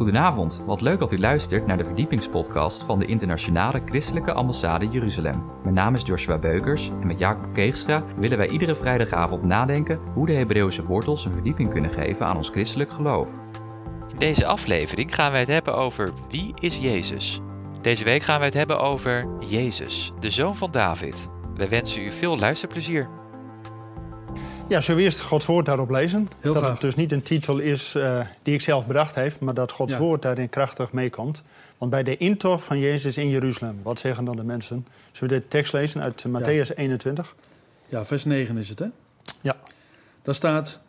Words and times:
Goedenavond, 0.00 0.62
wat 0.66 0.80
leuk 0.80 0.98
dat 0.98 1.12
u 1.12 1.18
luistert 1.18 1.66
naar 1.66 1.76
de 1.76 1.84
verdiepingspodcast 1.84 2.82
van 2.82 2.98
de 2.98 3.06
Internationale 3.06 3.82
Christelijke 3.84 4.32
Ambassade 4.32 4.88
Jeruzalem. 4.88 5.44
Mijn 5.62 5.74
naam 5.74 5.94
is 5.94 6.02
Joshua 6.02 6.38
Beukers 6.38 6.88
en 6.88 7.06
met 7.06 7.18
Jacob 7.18 7.52
Keegstra 7.52 8.04
willen 8.16 8.38
wij 8.38 8.48
iedere 8.48 8.74
vrijdagavond 8.74 9.42
nadenken 9.42 10.00
hoe 10.14 10.26
de 10.26 10.32
Hebreeuwse 10.32 10.84
wortels 10.84 11.24
een 11.24 11.32
verdieping 11.32 11.70
kunnen 11.70 11.90
geven 11.90 12.26
aan 12.26 12.36
ons 12.36 12.48
christelijk 12.48 12.92
geloof. 12.92 13.28
In 14.08 14.16
deze 14.16 14.46
aflevering 14.46 15.14
gaan 15.14 15.30
wij 15.30 15.40
het 15.40 15.48
hebben 15.48 15.74
over 15.74 16.10
wie 16.30 16.54
is 16.58 16.78
Jezus. 16.78 17.40
Deze 17.80 18.04
week 18.04 18.22
gaan 18.22 18.38
wij 18.38 18.48
het 18.48 18.56
hebben 18.56 18.80
over 18.80 19.24
Jezus, 19.40 20.12
de 20.20 20.30
zoon 20.30 20.56
van 20.56 20.70
David. 20.70 21.28
Wij 21.56 21.68
wensen 21.68 22.02
u 22.02 22.10
veel 22.10 22.38
luisterplezier. 22.38 23.08
Ja, 24.70 24.80
zullen 24.80 25.00
we 25.00 25.06
eerst 25.06 25.20
Gods 25.20 25.46
woord 25.46 25.66
daarop 25.66 25.90
lezen? 25.90 26.28
Heel 26.40 26.52
dat 26.52 26.62
graag. 26.62 26.72
het 26.72 26.80
dus 26.80 26.94
niet 26.94 27.12
een 27.12 27.22
titel 27.22 27.58
is 27.58 27.94
eh, 27.94 28.20
die 28.42 28.54
ik 28.54 28.60
zelf 28.60 28.86
bedacht 28.86 29.14
heb, 29.14 29.40
maar 29.40 29.54
dat 29.54 29.70
Gods 29.72 29.92
Ja. 29.92 29.98
woord 29.98 30.22
daarin 30.22 30.48
krachtig 30.48 30.92
meekomt. 30.92 31.42
Want 31.78 31.90
bij 31.90 32.02
de 32.02 32.16
intocht 32.16 32.64
van 32.64 32.78
Jezus 32.78 33.18
in 33.18 33.28
Jeruzalem, 33.28 33.80
wat 33.82 33.98
zeggen 33.98 34.24
dan 34.24 34.36
de 34.36 34.44
mensen? 34.44 34.86
Zullen 35.12 35.34
we 35.34 35.40
de 35.40 35.48
tekst 35.48 35.72
lezen 35.72 36.02
uit 36.02 36.24
eh, 36.24 36.40
Matthäus 36.40 36.74
21? 36.74 37.34
Ja, 37.88 38.04
vers 38.04 38.24
9 38.24 38.56
is 38.56 38.68
het, 38.68 38.78
hè? 38.78 38.86
Ja. 39.40 39.56
Daar 40.22 40.34
staat... 40.34 40.80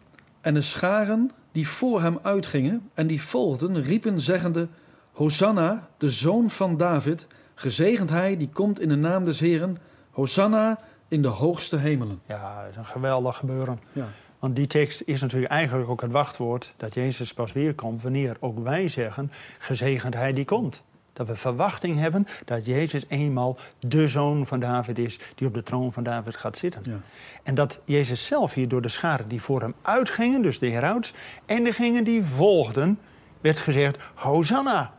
En 0.41 0.53
de 0.53 0.61
scharen 0.61 1.31
die 1.51 1.67
voor 1.67 2.01
hem 2.01 2.19
uitgingen 2.21 2.89
en 2.93 3.07
die 3.07 3.21
volgden, 3.21 3.81
riepen 3.81 4.19
zeggende... 4.19 4.67
Hosanna, 5.11 5.87
de 5.97 6.09
zoon 6.09 6.49
van 6.49 6.77
David, 6.77 7.27
gezegend 7.53 8.09
hij 8.09 8.37
die 8.37 8.49
komt 8.53 8.79
in 8.79 8.89
de 8.89 8.95
naam 8.95 9.23
des 9.23 9.39
Heren. 9.39 9.77
Hosanna 10.11 10.79
in 11.11 11.21
de 11.21 11.27
hoogste 11.27 11.77
hemelen. 11.77 12.21
Ja, 12.25 12.61
dat 12.61 12.71
is 12.71 12.77
een 12.77 12.85
geweldig 12.85 13.37
gebeuren. 13.37 13.79
Ja, 13.93 14.07
Want 14.39 14.55
die 14.55 14.67
tekst 14.67 15.01
is 15.05 15.21
natuurlijk 15.21 15.51
eigenlijk 15.51 15.89
ook 15.89 16.01
het 16.01 16.11
wachtwoord 16.11 16.73
dat 16.77 16.93
Jezus 16.93 17.33
pas 17.33 17.51
weer 17.51 17.75
komt 17.75 18.01
wanneer 18.01 18.37
ook 18.39 18.59
wij 18.59 18.89
zeggen, 18.89 19.31
gezegend 19.57 20.13
hij 20.13 20.33
die 20.33 20.45
komt. 20.45 20.83
Dat 21.13 21.27
we 21.27 21.35
verwachting 21.35 21.97
hebben 21.97 22.25
dat 22.45 22.65
Jezus 22.65 23.05
eenmaal 23.07 23.57
de 23.79 24.07
zoon 24.07 24.47
van 24.47 24.59
David 24.59 24.97
is 24.97 25.19
die 25.35 25.47
op 25.47 25.53
de 25.53 25.63
troon 25.63 25.93
van 25.93 26.03
David 26.03 26.35
gaat 26.35 26.57
zitten. 26.57 26.81
ja. 26.85 26.99
En 27.43 27.55
dat 27.55 27.79
Jezus 27.85 28.25
zelf 28.25 28.53
hier 28.53 28.67
door 28.67 28.81
de 28.81 28.89
scharen 28.89 29.27
die 29.27 29.41
voor 29.41 29.61
hem 29.61 29.73
uitgingen, 29.81 30.41
dus 30.41 30.59
de 30.59 30.69
herouds, 30.69 31.13
en 31.45 31.63
degenen 31.63 32.03
die 32.03 32.23
volgden, 32.23 32.99
werd 33.41 33.59
gezegd: 33.59 33.97
Hosanna, 34.15 34.93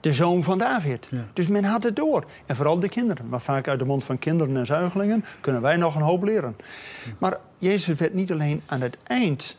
de 0.00 0.12
zoon 0.12 0.42
van 0.42 0.58
David. 0.58 1.08
Ja. 1.10 1.24
Dus 1.32 1.48
men 1.48 1.64
had 1.64 1.82
het 1.82 1.96
door. 1.96 2.24
En 2.46 2.56
vooral 2.56 2.78
de 2.78 2.88
kinderen. 2.88 3.28
Maar 3.28 3.40
vaak 3.40 3.68
uit 3.68 3.78
de 3.78 3.84
mond 3.84 4.04
van 4.04 4.18
kinderen 4.18 4.56
en 4.56 4.66
zuigelingen 4.66 5.24
kunnen 5.40 5.62
wij 5.62 5.76
nog 5.76 5.94
een 5.94 6.02
hoop 6.02 6.22
leren. 6.22 6.56
Maar 7.18 7.38
Jezus 7.58 7.98
werd 7.98 8.14
niet 8.14 8.32
alleen 8.32 8.62
aan 8.66 8.80
het 8.80 8.96
eind 9.02 9.56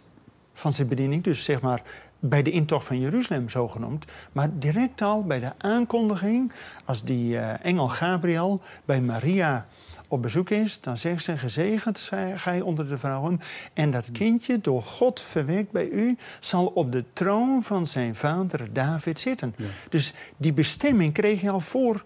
van 0.54 0.74
zijn 0.74 0.88
bediening, 0.88 1.24
dus 1.24 1.44
zeg 1.44 1.62
maar 1.62 1.82
bij 2.20 2.44
de 2.44 2.52
intocht 2.52 2.86
van 2.86 3.00
Jeruzalem 3.00 3.50
zo 3.50 3.68
genoemd, 3.68 4.06
maar 4.32 4.50
direct 4.54 5.02
al 5.02 5.24
bij 5.24 5.40
de 5.40 5.52
aankondiging, 5.58 6.52
als 6.86 7.04
die 7.04 7.38
eh, 7.38 7.66
engel 7.66 7.88
Gabriel 7.88 8.62
bij 8.86 9.02
Maria 9.02 9.68
op 10.12 10.22
bezoek 10.22 10.50
is, 10.50 10.82
dan 10.82 10.98
zegt 10.98 11.24
ze: 11.24 11.38
Gezegend 11.38 12.00
zij 12.00 12.38
gij 12.38 12.62
onder 12.62 12.88
de 12.88 12.98
vrouwen, 12.98 13.40
en 13.74 13.92
dat 13.92 14.12
kindje, 14.12 14.60
door 14.62 14.84
God 14.84 15.22
verwekt 15.22 15.72
bij 15.72 15.90
u, 15.90 16.18
zal 16.40 16.66
op 16.66 16.92
de 16.92 17.04
troon 17.14 17.64
van 17.64 17.88
zijn 17.88 18.16
vader 18.16 18.74
David 18.74 19.20
zitten. 19.20 19.54
Ja. 19.58 19.66
Dus 19.90 20.14
die 20.38 20.54
bestemming 20.54 21.14
kreeg 21.14 21.42
hij 21.42 21.50
al 21.50 21.60
voor 21.60 22.06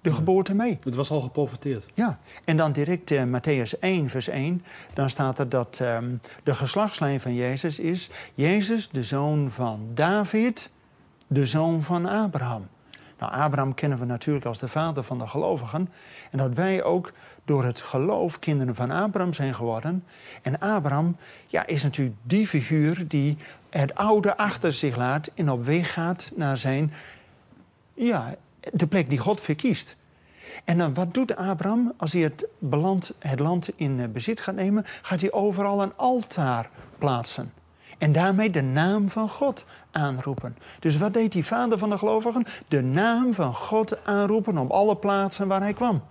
de 0.00 0.12
geboorte 0.12 0.54
mee. 0.54 0.78
Het 0.84 0.94
was 0.94 1.10
al 1.10 1.20
geprofeteerd. 1.20 1.86
Ja, 1.94 2.18
en 2.44 2.56
dan 2.56 2.72
direct 2.72 3.10
eh, 3.10 3.22
Matthäus 3.22 3.78
1, 3.80 4.08
vers 4.08 4.28
1. 4.28 4.64
Dan 4.92 5.10
staat 5.10 5.38
er 5.38 5.48
dat 5.48 5.78
ehm, 5.80 6.14
de 6.42 6.54
geslachtslijn 6.54 7.20
van 7.20 7.34
Jezus 7.34 7.78
is... 7.78 8.10
Jezus, 8.34 8.88
de 8.88 9.02
zoon 9.02 9.50
van 9.50 9.88
David, 9.94 10.70
de 11.26 11.46
zoon 11.46 11.82
van 11.82 12.06
Abraham. 12.06 12.66
Nou, 13.18 13.32
Abraham 13.32 13.74
kennen 13.74 13.98
we 13.98 14.04
natuurlijk 14.04 14.44
als 14.44 14.58
de 14.58 14.68
vader 14.68 15.02
van 15.02 15.18
de 15.18 15.26
gelovigen. 15.26 15.88
En 16.30 16.38
dat 16.38 16.54
wij 16.54 16.82
ook 16.82 17.12
door 17.44 17.64
het 17.64 17.80
geloof 17.80 18.38
kinderen 18.38 18.74
van 18.74 18.90
Abraham 18.90 19.32
zijn 19.32 19.54
geworden. 19.54 20.04
En 20.42 20.58
Abraham 20.58 21.16
ja, 21.46 21.66
is 21.66 21.82
natuurlijk 21.82 22.16
die 22.22 22.46
figuur 22.46 23.08
die 23.08 23.36
het 23.70 23.94
oude 23.94 24.36
achter 24.36 24.72
zich 24.72 24.96
laat... 24.96 25.30
en 25.34 25.50
op 25.50 25.64
weg 25.64 25.92
gaat 25.92 26.30
naar 26.34 26.58
zijn, 26.58 26.92
ja, 27.94 28.34
de 28.72 28.86
plek 28.86 29.08
die 29.08 29.18
God 29.18 29.40
verkiest. 29.40 29.96
En 30.64 30.78
dan 30.78 30.94
wat 30.94 31.14
doet 31.14 31.36
Abraham 31.36 31.92
als 31.96 32.12
hij 32.12 32.22
het, 32.22 32.46
het 33.18 33.40
land 33.40 33.70
in 33.76 34.00
eh, 34.00 34.08
bezit 34.08 34.40
gaat 34.40 34.54
nemen? 34.54 34.82
Gaat 35.02 35.20
hij 35.20 35.32
overal 35.32 35.82
een 35.82 35.96
altaar 35.96 36.70
plaatsen. 36.98 37.52
En 37.98 38.12
daarmee 38.12 38.50
de 38.50 38.62
naam 38.62 39.10
van 39.10 39.28
God 39.28 39.64
aanroepen. 39.90 40.56
Dus 40.80 40.96
wat 40.96 41.12
deed 41.12 41.32
die 41.32 41.44
vader 41.44 41.78
van 41.78 41.90
de 41.90 41.98
gelovigen? 41.98 42.44
De 42.68 42.82
naam 42.82 43.34
van 43.34 43.54
God 43.54 44.04
aanroepen 44.04 44.58
op 44.58 44.70
alle 44.70 44.96
plaatsen 44.96 45.48
waar 45.48 45.60
hij 45.60 45.72
kwam. 45.72 46.02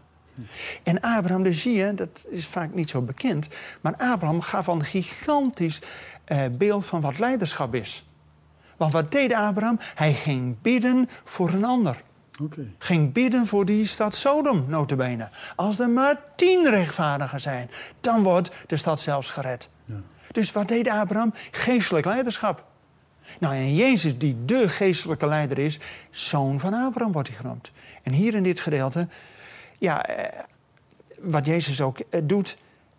En 0.84 1.00
Abraham, 1.02 1.44
dus 1.44 1.62
zie 1.62 1.74
je, 1.74 1.94
dat 1.94 2.26
is 2.30 2.48
vaak 2.48 2.74
niet 2.74 2.90
zo 2.90 3.02
bekend... 3.02 3.48
maar 3.82 3.96
Abraham 3.98 4.42
gaf 4.42 4.68
een 4.68 4.84
gigantisch 4.84 5.82
eh, 6.24 6.40
beeld 6.52 6.86
van 6.86 7.02
wat 7.02 7.20
leiderschap 7.20 7.76
is. 7.76 8.06
Want 8.78 8.92
wat 8.92 9.12
deed 9.12 9.34
Abraham? 9.34 9.80
Hij 9.96 10.14
ging 10.14 10.56
bidden 10.62 11.10
voor 11.24 11.50
een 11.50 11.66
ander 11.66 12.02
ging 12.78 13.14
bidden 13.14 13.48
voor 13.48 13.66
die 13.66 13.86
stad 13.88 14.16
Sodom, 14.16 14.66
notabene. 14.68 15.30
Als 15.56 15.80
er 15.80 15.90
maar 15.90 16.22
tien 16.36 16.70
rechtvaardigen 16.70 17.42
zijn, 17.42 17.70
dan 18.02 18.24
wordt 18.24 18.52
de 18.68 18.78
stad 18.78 19.00
zelfs 19.00 19.30
gered. 19.30 19.70
Dus 20.32 20.52
wat 20.52 20.68
deed 20.68 20.88
Abraham? 20.88 21.34
Geestelijk 21.52 22.06
leiderschap. 22.06 22.66
Nou, 23.40 23.56
en 23.56 23.76
Jezus, 23.76 24.18
die 24.18 24.38
de 24.46 24.70
geestelijke 24.70 25.28
leider 25.28 25.60
is, 25.60 25.80
zoon 26.12 26.60
van 26.60 26.74
Abraham 26.74 27.12
wordt 27.12 27.28
hij 27.28 27.38
genoemd. 27.38 27.72
En 28.04 28.12
hier 28.12 28.34
in 28.34 28.44
dit 28.44 28.60
gedeelte, 28.60 29.08
ja, 29.78 30.06
eh, 30.06 30.40
wat 31.20 31.46
Jezus 31.46 31.82
ook 31.82 32.00
eh, 32.00 32.22
doet, 32.24 32.58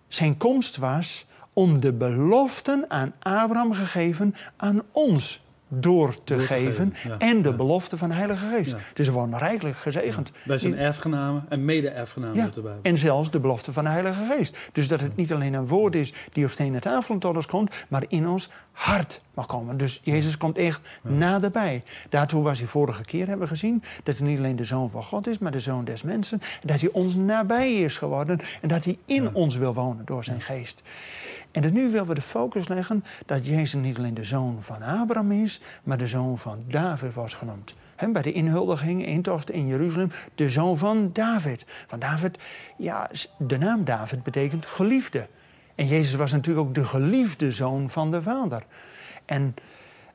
zijn 0.09 0.37
komst 0.37 0.77
was 0.77 1.27
om 1.53 1.81
de 1.81 1.93
beloften 1.93 2.85
aan 2.89 3.15
Abraham 3.19 3.73
gegeven 3.73 4.35
aan 4.57 4.83
ons 4.93 5.44
door 5.81 6.15
te, 6.15 6.21
Door 6.25 6.39
te 6.39 6.47
geven. 6.47 6.93
geven, 6.95 7.11
ja. 7.11 7.19
En 7.19 7.43
de 7.43 7.49
Ja. 7.49 7.55
belofte 7.55 7.97
van 7.97 8.09
de 8.09 8.15
Heilige 8.15 8.47
Geest. 8.47 8.71
Ja. 8.71 8.79
Dus 8.95 9.07
we 9.07 9.13
worden 9.13 9.39
rijkelijk 9.39 9.77
gezegend. 9.77 10.31
Wij 10.45 10.59
zijn 10.59 10.79
erfgenamen 10.79 11.45
en 11.49 11.65
mede-erfgenamen 11.65 12.53
en 12.83 12.99
zelfs 12.99 13.31
de 13.31 13.41
belofte 13.41 13.73
van 13.73 13.85
de 13.85 13.91
Heilige 13.91 14.23
Geest. 14.31 14.69
Dus 14.73 14.89
dat 14.89 15.01
het 15.01 15.17
niet 15.17 15.33
alleen 15.33 15.55
een 15.55 15.67
woord 15.67 15.95
is 15.95 16.13
die 16.33 16.45
op 16.45 16.51
stenen 16.51 16.81
tafel 16.81 17.19
tot 17.19 17.37
ons 17.37 17.47
komt, 17.47 17.75
maar 17.89 18.05
in 18.09 18.29
ons 18.29 18.51
hart 18.75 19.21
mag 19.35 19.47
komen. 19.47 19.77
Dus 19.77 20.01
Jezus 20.03 20.37
komt 20.37 20.59
echt 20.59 20.81
naderbij. 21.03 21.83
Daartoe 22.09 22.43
was 22.43 22.59
hij 22.59 22.69
vorige 22.69 23.05
keer, 23.05 23.27
hebben 23.27 23.47
we 23.47 23.55
gezien, 23.55 23.83
dat 24.03 24.19
hij 24.19 24.27
niet 24.27 24.39
alleen 24.39 24.57
de 24.57 24.65
Zoon 24.65 24.91
van 24.91 25.03
God 25.03 25.27
is, 25.27 25.39
maar 25.39 25.53
de 25.53 25.61
Zoon 25.61 25.85
des 25.85 26.03
mensen. 26.03 26.41
En 26.41 26.67
dat 26.67 26.81
hij 26.81 26.91
ons 26.91 27.15
nabij 27.15 27.75
is 27.75 27.97
geworden 27.97 28.39
en 28.61 28.69
dat 28.69 28.85
hij 28.85 28.99
in 29.07 29.35
ons 29.35 29.57
wil 29.57 29.75
wonen 29.75 30.05
door 30.05 30.25
zijn 30.25 30.41
geest. 30.41 30.83
En 31.51 31.63
dan 31.63 31.73
nu 31.73 31.91
willen 31.91 32.07
we 32.07 32.15
de 32.15 32.21
focus 32.21 32.69
leggen 32.69 33.05
dat 33.27 33.47
Jezus 33.47 33.81
niet 33.81 33.97
alleen 33.97 34.15
de 34.15 34.25
zoon 34.25 34.63
van 34.63 34.83
Abraham 34.83 35.33
is, 35.33 35.61
maar 35.83 35.99
de 35.99 36.07
zoon 36.07 36.39
van 36.39 36.65
David 36.69 37.15
wordt 37.15 37.35
genoemd. 37.35 37.75
Hè, 37.97 38.11
bij 38.11 38.23
de 38.23 38.33
inhuldiging, 38.33 39.07
intocht 39.07 39.51
in 39.51 39.67
Jeruzalem, 39.67 40.11
de 40.35 40.51
zoon 40.51 40.79
van 40.79 41.11
David. 41.13 41.65
Van 41.87 41.99
David, 41.99 42.39
ja, 42.77 43.11
de 43.39 43.59
naam 43.59 43.85
David 43.85 44.23
betekent 44.23 44.67
geliefde. 44.67 45.27
En 45.75 45.87
Jezus 45.87 46.15
was 46.15 46.33
natuurlijk 46.33 46.67
ook 46.67 46.75
de 46.75 46.85
geliefde 46.85 47.53
zoon 47.53 47.91
van 47.91 48.11
de 48.11 48.23
Vader. 48.23 48.63
En 49.25 49.55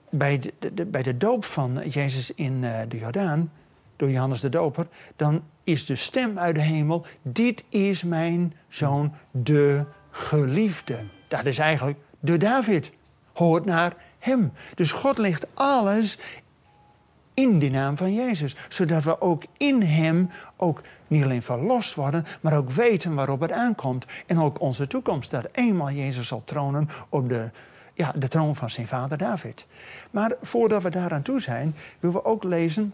bij 0.09 0.41
de, 0.73 0.85
bij 0.85 1.03
de 1.03 1.17
doop 1.17 1.45
van 1.45 1.79
Jezus 1.89 2.33
in 2.33 2.63
eh, 2.63 2.79
de 2.87 2.97
Jordaan, 2.97 3.51
door 3.95 4.09
Johannes 4.09 4.41
de 4.41 4.49
Doper, 4.49 4.87
dan 5.15 5.43
is 5.63 5.85
de 5.85 5.95
stem 5.95 6.39
uit 6.39 6.55
de 6.55 6.61
hemel: 6.61 7.05
Dit 7.21 7.63
is 7.69 8.03
mijn 8.03 8.53
zoon, 8.67 9.13
de 9.31 9.85
geliefde. 10.11 11.03
Dat 11.27 11.45
is 11.45 11.57
eigenlijk 11.57 11.99
de 12.19 12.37
David. 12.37 12.91
Hoort 13.33 13.65
naar 13.65 13.95
hem. 14.19 14.51
Dus 14.75 14.91
God 14.91 15.17
legt 15.17 15.47
alles 15.53 16.17
in 17.41 17.59
de 17.59 17.69
naam 17.69 17.97
van 17.97 18.13
Jezus. 18.13 18.55
Zodat 18.69 19.03
we 19.03 19.21
ook 19.21 19.43
in 19.57 19.81
hem 19.81 20.29
ook 20.57 20.81
niet 21.07 21.23
alleen 21.23 21.41
verlost 21.41 21.95
worden, 21.95 22.25
maar 22.41 22.57
ook 22.57 22.69
weten 22.69 23.15
waarop 23.15 23.39
het 23.39 23.51
aankomt. 23.51 24.05
En 24.25 24.39
ook 24.39 24.61
onze 24.61 24.87
toekomst. 24.87 25.31
Dat 25.31 25.47
eenmaal 25.51 25.91
Jezus 25.91 26.27
zal 26.27 26.41
tronen 26.45 26.89
op 27.09 27.29
de, 27.29 27.51
ja, 27.93 28.11
de 28.15 28.27
troon 28.27 28.55
van 28.55 28.69
zijn 28.69 28.87
vader 28.87 29.17
David. 29.17 29.65
Maar 30.11 30.33
voordat 30.41 30.83
we 30.83 30.89
daaraan 30.89 31.21
toe 31.21 31.41
zijn, 31.41 31.75
willen 31.99 32.15
we 32.15 32.25
ook 32.25 32.43
lezen 32.43 32.93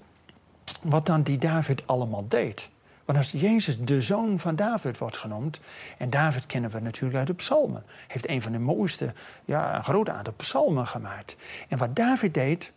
wat 0.81 1.05
dan 1.05 1.21
die 1.21 1.37
David 1.37 1.87
allemaal 1.87 2.25
deed. 2.27 2.69
Want 3.05 3.17
als 3.17 3.31
Jezus 3.31 3.77
de 3.79 4.01
zoon 4.01 4.39
van 4.39 4.55
David 4.55 4.97
wordt 4.97 5.17
genoemd, 5.17 5.59
en 5.97 6.09
David 6.09 6.45
kennen 6.45 6.71
we 6.71 6.79
natuurlijk 6.79 7.17
uit 7.17 7.27
de 7.27 7.33
psalmen, 7.33 7.83
heeft 8.07 8.29
een 8.29 8.41
van 8.41 8.51
de 8.51 8.59
mooiste, 8.59 9.13
ja, 9.45 9.75
een 9.75 9.83
groot 9.83 10.09
aantal 10.09 10.33
psalmen 10.33 10.87
gemaakt. 10.87 11.35
En 11.69 11.77
wat 11.77 11.95
David 11.95 12.33
deed, 12.33 12.71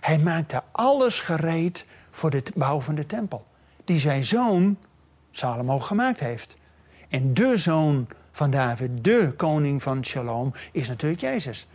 hij 0.00 0.18
maakte 0.18 0.62
alles 0.72 1.20
gereed 1.20 1.86
voor 2.10 2.30
de 2.30 2.42
bouw 2.54 2.80
van 2.80 2.94
de 2.94 3.06
tempel, 3.06 3.46
die 3.84 3.98
zijn 3.98 4.24
zoon 4.24 4.76
Salomo 5.30 5.78
gemaakt 5.78 6.20
heeft. 6.20 6.56
En 7.08 7.34
de 7.34 7.58
zoon 7.58 8.08
van 8.32 8.50
David, 8.50 9.04
de 9.04 9.32
koning 9.36 9.82
van 9.82 10.04
Shalom, 10.04 10.52
is 10.72 10.88
natuurlijk 10.88 11.20
Jezus. 11.20 11.66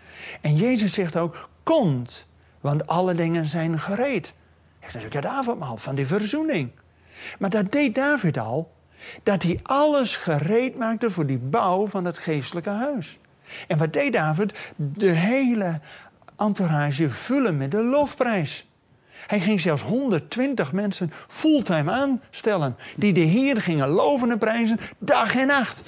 En 0.42 0.56
Jezus 0.56 0.94
zegt 0.94 1.18
ook: 1.18 1.50
Komt, 1.64 2.28
Want 2.62 2.88
alle 2.88 3.14
dingen 3.14 3.46
zijn 3.48 3.80
gereed. 3.80 4.34
Dat 4.80 4.88
is 4.88 4.94
natuurlijk 4.94 5.26
het 5.26 5.34
avondmaal 5.34 5.78
van 5.78 5.96
de 5.96 6.06
verzoening. 6.06 6.72
Maar 7.40 7.50
dat 7.50 7.72
deed 7.72 7.96
David 7.96 8.38
al. 8.38 8.72
Dat 9.24 9.44
hij 9.44 9.60
alles 9.64 10.16
gereed 10.16 10.78
maakte 10.78 11.12
voor 11.12 11.26
die 11.26 11.38
bouw 11.38 11.88
van 11.88 12.06
het 12.06 12.18
geestelijke 12.18 12.70
huis. 12.70 13.20
En 13.68 13.78
wat 13.78 13.94
deed 13.94 14.14
David? 14.14 14.74
De 14.76 15.10
hele 15.10 15.80
entourage 16.38 17.10
vullen 17.10 17.58
met 17.58 17.72
de 17.72 17.84
lofprijs. 17.84 18.66
Hij 19.28 19.40
ging 19.40 19.62
zelfs 19.62 19.82
120 19.82 20.72
mensen 20.72 21.12
fulltime 21.28 21.92
aanstellen. 21.92 22.76
Die 22.96 23.14
de 23.14 23.20
Heer 23.20 23.62
gingen 23.62 23.88
loven 23.88 24.32
en 24.32 24.38
prijzen 24.38 24.80
dag 24.98 25.36
en 25.36 25.48
nacht. 25.48 25.82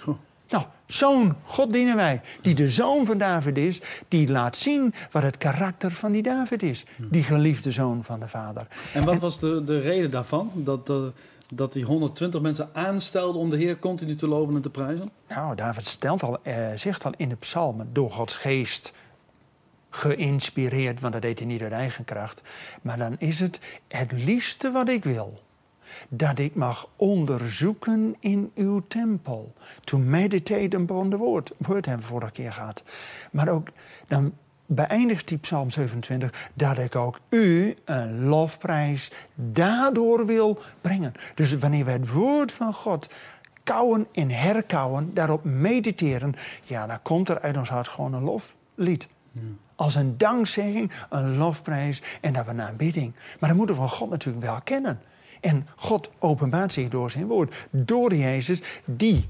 Nou, 0.49 0.63
zo'n 0.87 1.35
God 1.43 1.73
dienen 1.73 1.95
wij. 1.95 2.21
Die 2.41 2.55
de 2.55 2.69
zoon 2.69 3.05
van 3.05 3.17
David 3.17 3.57
is. 3.57 3.81
Die 4.07 4.29
laat 4.29 4.57
zien 4.57 4.93
wat 5.11 5.23
het 5.23 5.37
karakter 5.37 5.91
van 5.91 6.11
die 6.11 6.23
David 6.23 6.63
is. 6.63 6.85
Die 6.97 7.23
geliefde 7.23 7.71
zoon 7.71 8.03
van 8.03 8.19
de 8.19 8.27
vader. 8.27 8.67
En 8.93 9.05
wat 9.05 9.19
was 9.19 9.39
de, 9.39 9.63
de 9.63 9.79
reden 9.79 10.11
daarvan? 10.11 10.51
Dat, 10.53 10.87
dat, 10.87 11.13
dat 11.53 11.73
die 11.73 11.83
120 11.83 12.41
mensen 12.41 12.69
aanstelden 12.73 13.41
om 13.41 13.49
de 13.49 13.57
Heer 13.57 13.79
continu 13.79 14.15
te 14.15 14.27
loven 14.27 14.55
en 14.55 14.61
te 14.61 14.69
prijzen? 14.69 15.09
Nou, 15.27 15.55
David 15.55 15.85
stelt 15.85 16.23
al, 16.23 16.37
eh, 16.41 16.55
zegt 16.75 17.05
al 17.05 17.13
in 17.17 17.29
de 17.29 17.35
psalmen 17.35 17.89
door 17.93 18.11
Gods 18.11 18.35
geest 18.35 18.93
geïnspireerd, 19.89 20.99
want 20.99 21.13
dat 21.13 21.21
deed 21.21 21.39
hij 21.39 21.47
niet 21.47 21.61
uit 21.61 21.71
eigen 21.71 22.05
kracht. 22.05 22.41
Maar 22.81 22.97
dan 22.97 23.15
is 23.17 23.39
het 23.39 23.59
het 23.87 24.11
liefste 24.11 24.71
wat 24.71 24.89
ik 24.89 25.03
wil. 25.03 25.41
Dat 26.09 26.39
ik 26.39 26.55
mag 26.55 26.89
onderzoeken 26.95 28.15
in 28.19 28.51
uw 28.55 28.83
tempel. 28.87 29.53
To 29.83 29.97
meditate 29.97 30.77
upon 30.77 31.09
the 31.09 31.17
word. 31.17 31.51
Woord 31.57 31.85
hebben 31.85 32.05
we 32.05 32.11
vorige 32.11 32.31
keer 32.31 32.53
gehad. 32.53 32.83
Maar 33.31 33.49
ook, 33.49 33.67
dan 34.07 34.33
beëindigt 34.65 35.27
die 35.27 35.37
psalm 35.37 35.69
27... 35.69 36.49
dat 36.53 36.77
ik 36.77 36.95
ook 36.95 37.19
u 37.29 37.75
een 37.85 38.25
lofprijs 38.25 39.11
daardoor 39.35 40.25
wil 40.25 40.59
brengen. 40.81 41.13
Dus 41.35 41.57
wanneer 41.57 41.85
we 41.85 41.91
het 41.91 42.11
woord 42.11 42.51
van 42.51 42.73
God 42.73 43.09
kouwen 43.63 44.07
en 44.11 44.29
herkouwen... 44.29 45.13
daarop 45.13 45.43
mediteren... 45.43 46.35
ja, 46.63 46.87
dan 46.87 47.01
komt 47.01 47.29
er 47.29 47.41
uit 47.41 47.57
ons 47.57 47.69
hart 47.69 47.87
gewoon 47.87 48.13
een 48.13 48.23
loflied. 48.23 49.07
Als 49.75 49.95
een 49.95 50.17
dankzegging, 50.17 50.91
een 51.09 51.37
lofprijs 51.37 52.01
en 52.21 52.33
dat 52.33 52.45
we 52.45 52.51
een 52.51 52.61
aanbidding. 52.61 53.13
Maar 53.39 53.49
dan 53.49 53.57
moeten 53.57 53.81
we 53.81 53.87
God 53.87 54.09
natuurlijk 54.09 54.45
wel 54.45 54.61
kennen. 54.63 55.01
En 55.41 55.67
God 55.75 56.09
openbaart 56.19 56.73
zich 56.73 56.89
door 56.89 57.11
zijn 57.11 57.27
woord. 57.27 57.67
Door 57.71 58.15
Jezus, 58.15 58.61
die 58.85 59.25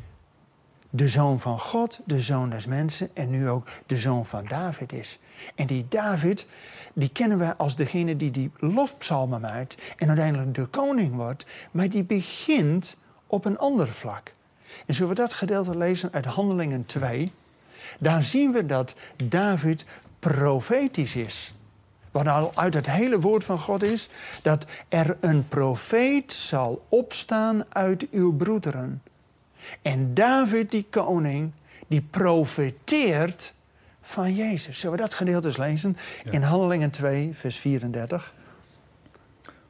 de 0.90 1.10
zoon 1.10 1.40
van 1.40 1.60
God, 1.60 2.00
de 2.06 2.22
zoon 2.22 2.50
des 2.50 2.68
mensen 2.68 3.10
en 3.14 3.30
nu 3.30 3.50
ook 3.50 3.68
de 3.86 3.98
zoon 3.98 4.26
van 4.26 4.46
David 4.46 4.94
is. 4.94 5.20
En 5.56 5.68
die 5.68 5.86
David, 5.90 6.46
die 6.94 7.10
kennen 7.10 7.38
we 7.38 7.58
als 7.58 7.76
degene 7.76 8.16
die 8.16 8.32
die 8.32 8.52
lofpsalmen 8.58 9.42
maakt 9.42 9.96
en 9.98 10.08
uiteindelijk 10.08 10.54
de 10.54 10.66
koning 10.66 11.16
wordt, 11.16 11.46
maar 11.72 11.90
die 11.90 12.04
begint 12.04 12.98
op 13.28 13.46
een 13.46 13.58
ander 13.58 13.88
vlak. 13.88 14.34
En 14.86 14.94
zullen 14.94 15.10
we 15.10 15.16
dat 15.16 15.34
gedeelte 15.34 15.78
lezen 15.78 16.12
uit 16.12 16.26
Handelingen 16.26 16.86
2? 16.86 17.32
Daar 18.00 18.24
zien 18.24 18.52
we 18.52 18.66
dat 18.66 18.96
David 19.24 19.86
profetisch 20.20 21.16
is. 21.16 21.54
Wat 22.12 22.28
al 22.28 22.52
uit 22.56 22.74
het 22.74 22.90
hele 22.90 23.20
woord 23.20 23.44
van 23.44 23.60
God 23.60 23.84
is, 23.84 24.10
dat 24.42 24.66
er 24.90 25.18
een 25.20 25.48
profeet 25.48 26.32
zal 26.32 26.86
opstaan 26.90 27.64
uit 27.70 28.10
uw 28.12 28.36
broederen. 28.36 29.02
En 29.82 30.14
David, 30.14 30.72
die 30.72 30.86
koning, 30.90 31.52
die 31.88 32.02
profeteert 32.02 33.54
van 34.02 34.36
Jezus. 34.36 34.80
Zullen 34.80 34.96
we 34.96 35.02
dat 35.02 35.14
gedeelte 35.14 35.48
eens 35.48 35.58
lezen? 35.58 35.98
In 36.32 36.42
Handelingen 36.42 36.90
2, 36.90 37.30
vers 37.34 37.58
34. 37.58 38.34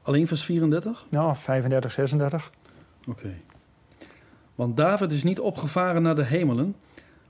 Alleen 0.02 0.28
vers 0.28 0.44
34? 0.44 1.06
Ja, 1.10 1.36
35, 1.36 1.92
36. 1.92 2.52
Oké. 3.08 3.34
Want 4.56 4.78
David 4.78 5.12
is 5.12 5.24
niet 5.24 5.40
opgevaren 5.40 6.02
naar 6.02 6.16
de 6.16 6.24
hemelen, 6.24 6.76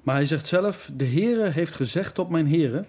maar 0.01 0.15
hij 0.15 0.25
zegt 0.25 0.47
zelf: 0.47 0.89
De 0.93 1.05
Heere 1.05 1.49
heeft 1.49 1.73
gezegd 1.73 2.19
op 2.19 2.29
mijn 2.29 2.47
Heere 2.47 2.85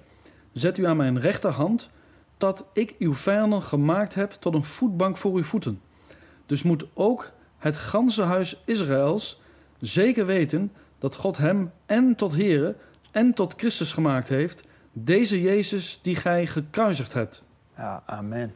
Zet 0.52 0.78
u 0.78 0.86
aan 0.86 0.96
mijn 0.96 1.20
rechterhand, 1.20 1.90
dat 2.36 2.64
ik 2.72 2.94
uw 2.98 3.14
vijanden 3.14 3.62
gemaakt 3.62 4.14
heb 4.14 4.30
tot 4.30 4.54
een 4.54 4.64
voetbank 4.64 5.16
voor 5.16 5.36
uw 5.36 5.44
voeten. 5.44 5.80
Dus 6.46 6.62
moet 6.62 6.86
ook 6.94 7.32
het 7.58 7.76
ganse 7.76 8.22
huis 8.22 8.62
Israëls 8.64 9.40
zeker 9.80 10.26
weten 10.26 10.72
dat 10.98 11.14
God 11.14 11.36
hem 11.36 11.72
en 11.86 12.14
tot 12.14 12.36
Here 12.36 12.76
en 13.12 13.34
tot 13.34 13.54
Christus 13.56 13.92
gemaakt 13.92 14.28
heeft, 14.28 14.68
deze 14.92 15.40
Jezus 15.40 15.98
die 16.02 16.16
gij 16.16 16.46
gekruisigd 16.46 17.12
hebt. 17.12 17.42
Ja, 17.76 18.02
amen. 18.06 18.54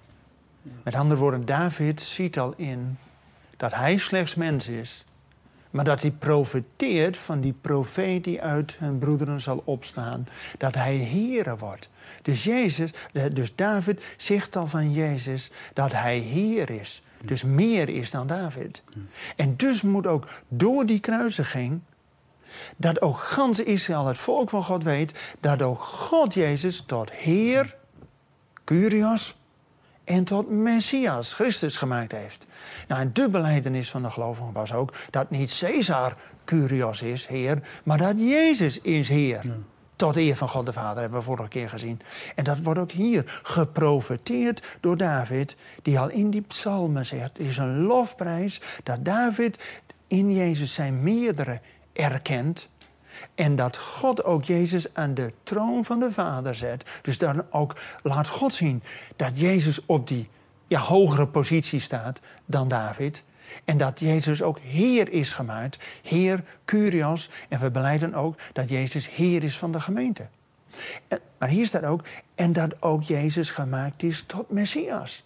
Met 0.83 0.95
andere 0.95 1.21
woorden, 1.21 1.47
David 1.47 2.01
ziet 2.01 2.39
al 2.39 2.55
in 2.57 2.99
dat 3.57 3.75
hij 3.75 3.97
slechts 3.97 4.35
mens 4.35 4.69
is 4.69 5.05
maar 5.75 5.85
dat 5.85 6.01
hij 6.01 6.11
profeteert 6.11 7.17
van 7.17 7.41
die 7.41 7.55
profeet 7.61 8.25
die 8.25 8.43
uit 8.43 8.77
hun 8.79 8.99
broederen 8.99 9.41
zal 9.41 9.63
opstaan. 9.65 10.29
Dat 10.59 10.75
hij 10.75 10.97
Heere 10.97 11.57
wordt. 11.57 11.89
Dus, 12.23 12.45
Jezus, 12.45 12.91
dus 13.33 13.55
David 13.55 14.15
zegt 14.17 14.57
al 14.57 14.67
van 14.67 14.93
Jezus 14.93 15.51
dat 15.73 15.93
hij 15.93 16.19
Heer 16.19 16.71
is. 16.71 17.03
Dus 17.25 17.43
meer 17.45 17.89
is 17.89 18.11
dan 18.11 18.27
David. 18.27 18.83
En 19.37 19.57
dus 19.57 19.83
moet 19.83 20.07
ook 20.07 20.29
door 20.49 20.87
die 20.87 21.01
kruisiging 21.01 21.81
dat 22.77 23.03
ook 23.03 23.19
gans 23.19 23.61
Israël, 23.61 24.07
het 24.07 24.19
volk 24.19 24.51
van 24.51 24.63
God, 24.65 24.83
weet 24.83 25.37
dat 25.41 25.63
ook 25.63 25.81
God 25.81 26.35
Jezus 26.35 26.83
tot 26.87 27.11
Heer, 27.11 27.77
Curios, 28.65 29.37
en 30.05 30.25
tot 30.25 30.51
Messias, 30.51 31.35
Christus, 31.35 31.77
gemaakt 31.77 32.13
heeft. 32.13 32.47
Nou, 32.89 33.01
een 33.01 33.13
de 33.13 33.31
beleidenis 33.31 33.91
van 33.91 34.03
de 34.03 34.11
gelovigen 34.11 34.53
was 34.53 34.73
ook 34.73 34.95
dat 35.11 35.31
niet 35.31 35.59
Caesar 35.59 36.17
Curios 36.45 37.03
is, 37.03 37.27
Heer, 37.27 37.59
maar 37.85 37.99
dat 37.99 38.19
Jezus 38.19 38.81
is 38.81 39.09
Heer. 39.09 39.43
Tot 39.97 40.17
eer 40.17 40.37
van 40.37 40.49
God 40.49 40.67
de 40.67 40.73
Vader, 40.73 41.01
hebben 41.01 41.19
we 41.19 41.25
vorige 41.25 41.49
keer 41.49 41.69
gezien. 41.69 42.01
En 42.35 42.45
dat 42.45 42.59
wordt 42.63 42.81
ook 42.81 42.91
hier 42.91 43.41
geprofeteerd 43.43 44.77
door 44.81 44.97
David, 44.97 45.57
die 45.83 45.99
al 45.99 46.11
in 46.11 46.31
die 46.31 46.41
psalmen 46.41 47.07
zegt: 47.07 47.39
het 47.39 47.47
is 47.47 47.57
een 47.57 47.83
lofprijs 47.83 48.61
dat 48.83 49.05
David 49.05 49.83
in 50.07 50.33
Jezus 50.33 50.75
zijn 50.75 51.03
meerdere 51.03 51.61
erkent. 51.93 52.69
En 53.35 53.55
dat 53.55 53.77
God 53.77 54.25
ook 54.25 54.45
Jezus 54.45 54.95
aan 54.95 55.15
de 55.15 55.33
troon 55.43 55.85
van 55.85 56.01
de 56.01 56.13
Vader 56.13 56.55
zet. 56.55 56.85
Dus 57.03 57.19
dan 57.19 57.45
ook 57.51 57.77
laat 58.03 58.29
God 58.29 58.55
zien 58.55 58.83
dat 59.17 59.41
Jezus 59.41 59.87
op 59.87 60.09
die 60.09 60.29
hogere 60.69 61.27
positie 61.27 61.81
staat 61.81 62.21
dan 62.47 62.69
David. 62.69 63.25
En 63.65 63.79
dat 63.79 64.01
Jezus 64.01 64.43
ook 64.43 64.59
Heer 64.59 65.13
is 65.13 65.33
gemaakt. 65.33 65.79
Heer, 66.03 66.45
Curios. 66.65 67.31
En 67.49 67.61
we 67.61 67.71
beleiden 67.71 68.15
ook 68.15 68.39
dat 68.53 68.69
Jezus 68.69 69.11
Heer 69.11 69.45
is 69.45 69.59
van 69.59 69.73
de 69.73 69.81
gemeente. 69.81 70.29
En, 71.09 71.19
maar 71.39 71.49
hier 71.49 71.67
staat 71.67 71.85
ook, 71.85 72.05
en 72.35 72.53
dat 72.53 72.83
ook 72.83 73.03
Jezus 73.03 73.51
gemaakt 73.51 74.03
is 74.03 74.23
tot 74.23 74.51
Messias. 74.51 75.25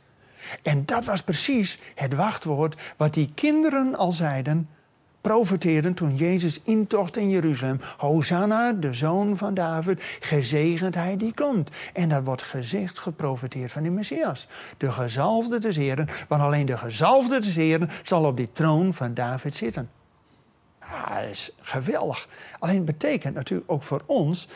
En 0.63 0.85
dat 0.85 1.05
was 1.05 1.23
precies 1.23 1.79
het 1.95 2.15
wachtwoord 2.15 2.95
wat 2.97 3.15
die 3.15 3.31
kinderen 3.35 3.95
al 3.95 4.13
zeiden 4.13 4.69
profeteren 5.21 5.95
toen 5.95 6.17
Jezus 6.17 6.61
intocht 6.63 7.17
in 7.17 7.31
Jeruzalem. 7.31 7.81
Hosanna, 7.97 8.73
de 8.73 8.95
zoon 8.95 9.37
van 9.37 9.55
David, 9.55 10.19
gezegend 10.21 10.95
hij 10.95 11.17
die 11.17 11.35
komt. 11.35 11.71
En 11.93 12.09
dat 12.09 12.25
wordt 12.25 12.43
gezegd, 12.43 12.99
geprofeteerd 12.99 13.73
van 13.73 13.83
de 13.83 13.91
Messias. 13.91 14.49
De 14.77 14.93
gezalfde 14.93 15.59
des 15.59 15.77
Heren, 15.77 16.09
want 16.29 16.43
alleen 16.43 16.67
de 16.67 16.79
gezalfde 16.79 17.41
des 17.41 17.55
Heren 17.55 17.91
zal 18.03 18.25
op 18.25 18.37
die 18.37 18.53
troon 18.53 18.95
van 18.95 19.15
David 19.15 19.55
zitten. 19.55 19.91
Ja, 20.81 21.21
dat 21.21 21.31
is 21.31 21.53
geweldig. 21.61 22.29
Alleen 22.59 22.85
betekent 22.85 23.35
natuurlijk 23.35 23.71
ook 23.71 23.83
voor 23.83 24.03
ons 24.07 24.49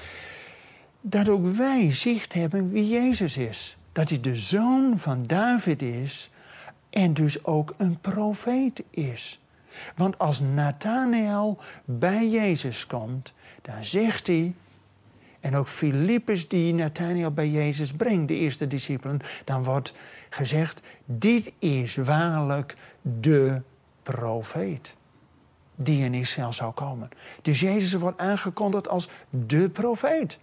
dat 1.00 1.28
ook 1.28 1.46
wij 1.46 1.94
zicht 1.94 2.32
hebben 2.32 2.70
wie 2.70 2.88
Jezus 2.88 3.36
is. 3.36 3.76
Dat 3.92 4.08
hij 4.08 4.20
de 4.20 4.36
zoon 4.36 4.98
van 4.98 5.26
David 5.26 5.82
is 5.82 6.30
en 6.90 7.14
dus 7.14 7.44
ook 7.44 7.74
een 7.76 8.00
profeet 8.00 8.82
is. 8.90 9.41
Want 9.96 10.18
als 10.18 10.40
Nathanael 10.40 11.58
bij 11.84 12.28
Jezus 12.28 12.86
komt, 12.86 13.32
dan 13.62 13.84
zegt 13.84 14.26
hij, 14.26 14.54
en 15.40 15.56
ook 15.56 15.68
Filippus 15.68 16.48
die 16.48 16.74
Nathanael 16.74 17.30
bij 17.30 17.48
Jezus 17.48 17.92
brengt, 17.92 18.28
de 18.28 18.34
eerste 18.34 18.68
discipelen, 18.68 19.20
dan 19.44 19.64
wordt 19.64 19.94
gezegd, 20.30 20.80
dit 21.04 21.52
is 21.58 21.96
waarlijk 21.96 22.76
de 23.02 23.62
profeet 24.02 24.94
die 25.76 26.04
in 26.04 26.14
Israël 26.14 26.52
zou 26.52 26.72
komen. 26.72 27.08
Dus 27.42 27.60
Jezus 27.60 27.92
wordt 27.92 28.20
aangekondigd 28.20 28.88
als 28.88 29.08
de 29.30 29.70
profeet. 29.70 30.38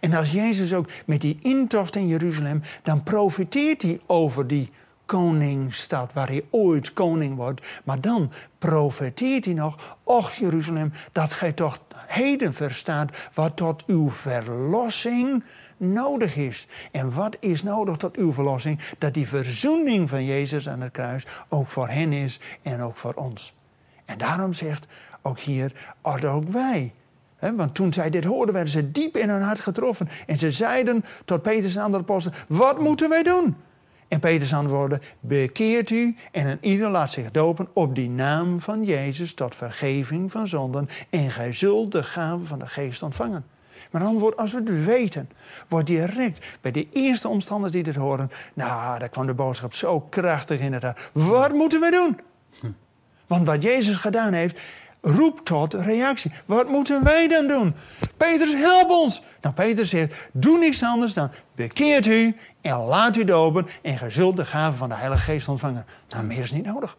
En 0.00 0.14
als 0.14 0.32
Jezus 0.32 0.74
ook 0.74 0.90
met 1.06 1.20
die 1.20 1.38
intocht 1.40 1.96
in 1.96 2.06
Jeruzalem, 2.06 2.62
dan 2.82 3.02
profiteert 3.02 3.82
hij 3.82 4.00
over 4.06 4.46
die 4.46 4.70
koningsstad 5.10 6.12
waar 6.12 6.28
hij 6.28 6.44
ooit 6.50 6.92
koning 6.92 7.36
wordt. 7.36 7.80
Maar 7.84 8.00
dan 8.00 8.32
profeteert 8.58 9.44
hij 9.44 9.54
nog, 9.54 9.96
och 10.02 10.32
Jeruzalem, 10.32 10.92
dat 11.12 11.32
gij 11.32 11.52
toch 11.52 11.78
heden 12.06 12.54
verstaat 12.54 13.30
wat 13.34 13.56
tot 13.56 13.84
uw 13.86 14.10
verlossing 14.10 15.44
nodig 15.76 16.36
is. 16.36 16.66
En 16.92 17.14
wat 17.14 17.36
is 17.40 17.62
nodig 17.62 17.96
tot 17.96 18.16
uw 18.16 18.32
verlossing? 18.32 18.80
Dat 18.98 19.14
die 19.14 19.28
verzoening 19.28 20.08
van 20.08 20.24
Jezus 20.24 20.68
aan 20.68 20.80
het 20.80 20.92
kruis 20.92 21.26
ook 21.48 21.68
voor 21.68 21.88
hen 21.88 22.12
is 22.12 22.40
en 22.62 22.80
ook 22.80 22.96
voor 22.96 23.14
ons. 23.14 23.54
En 24.04 24.18
daarom 24.18 24.52
zegt 24.52 24.86
ook 25.22 25.38
hier, 25.38 25.72
ook 26.02 26.48
wij. 26.48 26.94
want 27.38 27.74
toen 27.74 27.92
zij 27.92 28.10
dit 28.10 28.24
hoorden, 28.24 28.54
werden 28.54 28.72
ze 28.72 28.90
diep 28.90 29.16
in 29.16 29.28
hun 29.28 29.42
hart 29.42 29.60
getroffen. 29.60 30.08
En 30.26 30.38
ze 30.38 30.50
zeiden 30.50 31.04
tot 31.24 31.42
Petrus 31.42 31.76
en 31.76 31.82
andere 31.82 32.02
apostelen, 32.02 32.38
wat 32.48 32.78
moeten 32.78 33.08
wij 33.08 33.22
doen? 33.22 33.56
En 34.10 34.20
Petrus 34.20 34.54
antwoordde, 34.54 35.00
bekeert 35.20 35.90
u 35.90 36.16
en 36.32 36.46
een 36.46 36.58
ieder 36.60 36.90
laat 36.90 37.12
zich 37.12 37.30
dopen 37.30 37.68
op 37.72 37.94
die 37.94 38.08
naam 38.08 38.60
van 38.60 38.84
Jezus 38.84 39.34
tot 39.34 39.54
vergeving 39.54 40.30
van 40.30 40.48
zonden. 40.48 40.88
En 41.10 41.30
gij 41.30 41.52
zult 41.52 41.92
de 41.92 42.02
gave 42.02 42.44
van 42.44 42.58
de 42.58 42.66
geest 42.66 43.02
ontvangen. 43.02 43.44
Maar 43.90 44.00
dan 44.00 44.18
wordt, 44.18 44.36
als 44.36 44.52
we 44.52 44.58
het 44.58 44.84
weten, 44.84 45.30
wordt 45.68 45.86
direct 45.86 46.58
bij 46.60 46.70
de 46.70 46.88
eerste 46.92 47.28
omstanders 47.28 47.72
die 47.72 47.82
dit 47.82 47.94
horen, 47.94 48.30
nou, 48.54 48.98
daar 48.98 49.08
kwam 49.08 49.26
de 49.26 49.34
boodschap 49.34 49.74
zo 49.74 50.00
krachtig 50.00 50.60
in 50.60 50.72
het. 50.72 51.10
Wat 51.12 51.52
moeten 51.52 51.80
we 51.80 51.90
doen? 51.90 52.20
Want 53.26 53.46
wat 53.46 53.62
Jezus 53.62 53.96
gedaan 53.96 54.32
heeft, 54.32 54.60
roept 55.00 55.44
tot 55.44 55.74
reactie. 55.74 56.32
Wat 56.46 56.68
moeten 56.68 57.04
wij 57.04 57.28
dan 57.28 57.46
doen? 57.46 57.74
Petrus, 58.16 58.52
help 58.54 58.90
ons! 58.90 59.22
Nou, 59.40 59.54
Petrus 59.54 59.88
zegt, 59.88 60.28
doe 60.32 60.58
niks 60.58 60.82
anders 60.82 61.14
dan 61.14 61.30
bekeert 61.54 62.06
u 62.06 62.36
en 62.60 62.76
laat 62.76 63.16
u 63.16 63.24
dopen 63.24 63.66
en 63.82 63.98
ge 63.98 64.10
zult 64.10 64.36
de 64.36 64.44
gave 64.44 64.76
van 64.76 64.88
de 64.88 64.94
Heilige 64.94 65.22
Geest 65.22 65.48
ontvangen. 65.48 65.86
Nou, 66.08 66.24
meer 66.24 66.42
is 66.42 66.52
niet 66.52 66.64
nodig. 66.64 66.96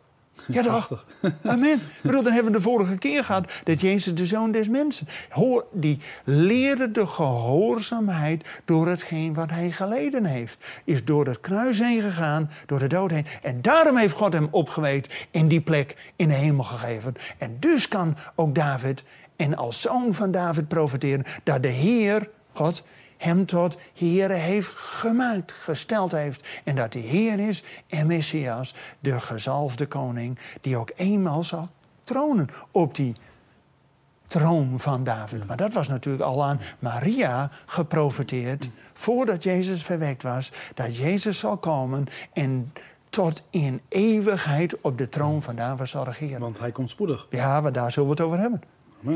Ja, 0.53 0.63
toch? 0.63 1.05
Amen. 1.43 1.74
Ik 1.74 2.01
bedoel, 2.01 2.24
dan 2.24 2.34
hebben 2.34 2.51
we 2.51 2.58
de 2.58 2.63
vorige 2.63 2.98
keer 2.98 3.24
gehad 3.24 3.51
dat 3.63 3.81
Jezus 3.81 4.15
de 4.15 4.25
zoon 4.25 4.51
des 4.51 4.70
mensen. 4.70 5.08
Hoor, 5.29 5.65
die 5.72 6.00
leerde 6.24 6.91
de 6.91 7.05
gehoorzaamheid 7.05 8.62
door 8.65 8.88
hetgeen 8.88 9.34
wat 9.34 9.50
hij 9.50 9.72
geleden 9.72 10.25
heeft. 10.25 10.81
Is 10.86 11.05
door 11.05 11.27
het 11.27 11.39
kruis 11.39 11.79
heen 11.79 12.01
gegaan, 12.01 12.50
door 12.65 12.79
de 12.79 12.88
dood 12.88 13.12
heen. 13.12 13.25
En 13.41 13.62
daarom 13.62 13.98
heeft 13.98 14.15
God 14.15 14.34
hem 14.34 14.48
opgeweekt 14.51 15.27
in 15.31 15.48
die 15.48 15.62
plek 15.62 16.12
in 16.15 16.27
de 16.27 16.34
hemel 16.34 16.63
gegeven. 16.63 17.13
En 17.38 17.58
dus 17.60 17.88
kan 17.88 18.17
ook 18.36 18.55
David 18.55 19.03
en 19.36 19.55
als 19.55 19.81
zoon 19.81 20.13
van 20.13 20.31
David 20.31 20.67
profiteren 20.67 21.25
dat 21.43 21.62
de 21.62 21.67
Heer, 21.67 22.29
God, 22.51 22.84
hem 23.21 23.45
tot 23.45 23.77
Heer 23.93 24.29
heeft 24.29 24.71
gemaakt, 24.71 25.51
gesteld 25.51 26.11
heeft. 26.11 26.61
En 26.63 26.75
dat 26.75 26.93
hij 26.93 27.01
Heer 27.01 27.39
is 27.39 27.63
en 27.87 28.07
Messias, 28.07 28.75
de 28.99 29.19
gezalfde 29.19 29.85
koning, 29.85 30.39
die 30.61 30.77
ook 30.77 30.91
eenmaal 30.95 31.43
zal 31.43 31.69
tronen 32.03 32.47
op 32.71 32.95
die 32.95 33.15
troon 34.27 34.79
van 34.79 35.03
David. 35.03 35.47
Maar 35.47 35.57
dat 35.57 35.73
was 35.73 35.87
natuurlijk 35.87 36.23
al 36.23 36.43
aan 36.43 36.59
Maria 36.79 37.49
geprofiteerd, 37.65 38.69
voordat 38.93 39.43
Jezus 39.43 39.83
verwekt 39.83 40.23
was, 40.23 40.51
dat 40.73 40.97
Jezus 40.97 41.39
zal 41.39 41.57
komen 41.57 42.07
en 42.33 42.73
tot 43.09 43.43
in 43.49 43.81
eeuwigheid 43.87 44.81
op 44.81 44.97
de 44.97 45.09
troon 45.09 45.41
van 45.41 45.55
David 45.55 45.89
zal 45.89 46.03
regeren. 46.03 46.39
Want 46.39 46.59
hij 46.59 46.71
komt 46.71 46.89
spoedig. 46.89 47.27
Ja, 47.29 47.61
maar 47.61 47.71
daar 47.71 47.91
zullen 47.91 48.09
we 48.09 48.15
het 48.15 48.25
over 48.25 48.39
hebben. 48.39 48.61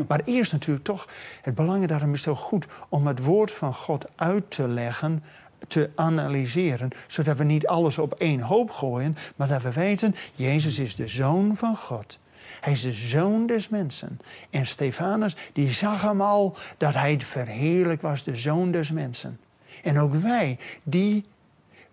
Maar 0.07 0.21
eerst 0.25 0.51
natuurlijk 0.51 0.85
toch, 0.85 1.07
het 1.41 1.55
belang 1.55 1.87
daarom 1.87 2.13
is 2.13 2.21
zo 2.21 2.35
goed 2.35 2.65
om 2.89 3.07
het 3.07 3.23
woord 3.23 3.51
van 3.51 3.73
God 3.73 4.05
uit 4.15 4.51
te 4.51 4.67
leggen, 4.67 5.23
te 5.67 5.89
analyseren, 5.95 6.89
zodat 7.07 7.37
we 7.37 7.43
niet 7.43 7.67
alles 7.67 7.97
op 7.97 8.13
één 8.13 8.39
hoop 8.39 8.71
gooien, 8.71 9.17
maar 9.35 9.47
dat 9.47 9.61
we 9.61 9.71
weten, 9.71 10.15
Jezus 10.35 10.79
is 10.79 10.95
de 10.95 11.07
Zoon 11.07 11.55
van 11.55 11.77
God. 11.77 12.19
Hij 12.61 12.73
is 12.73 12.81
de 12.81 12.91
zoon 12.91 13.45
des 13.45 13.69
mensen. 13.69 14.19
En 14.49 14.67
Stefanus, 14.67 15.35
die 15.53 15.71
zag 15.71 16.01
hem 16.01 16.21
al 16.21 16.57
dat 16.77 16.93
hij 16.93 17.19
verheerlijk 17.19 18.01
was, 18.01 18.23
de 18.23 18.35
zoon 18.35 18.71
des 18.71 18.91
mensen. 18.91 19.39
En 19.83 19.99
ook 19.99 20.13
wij, 20.13 20.57
die 20.83 21.25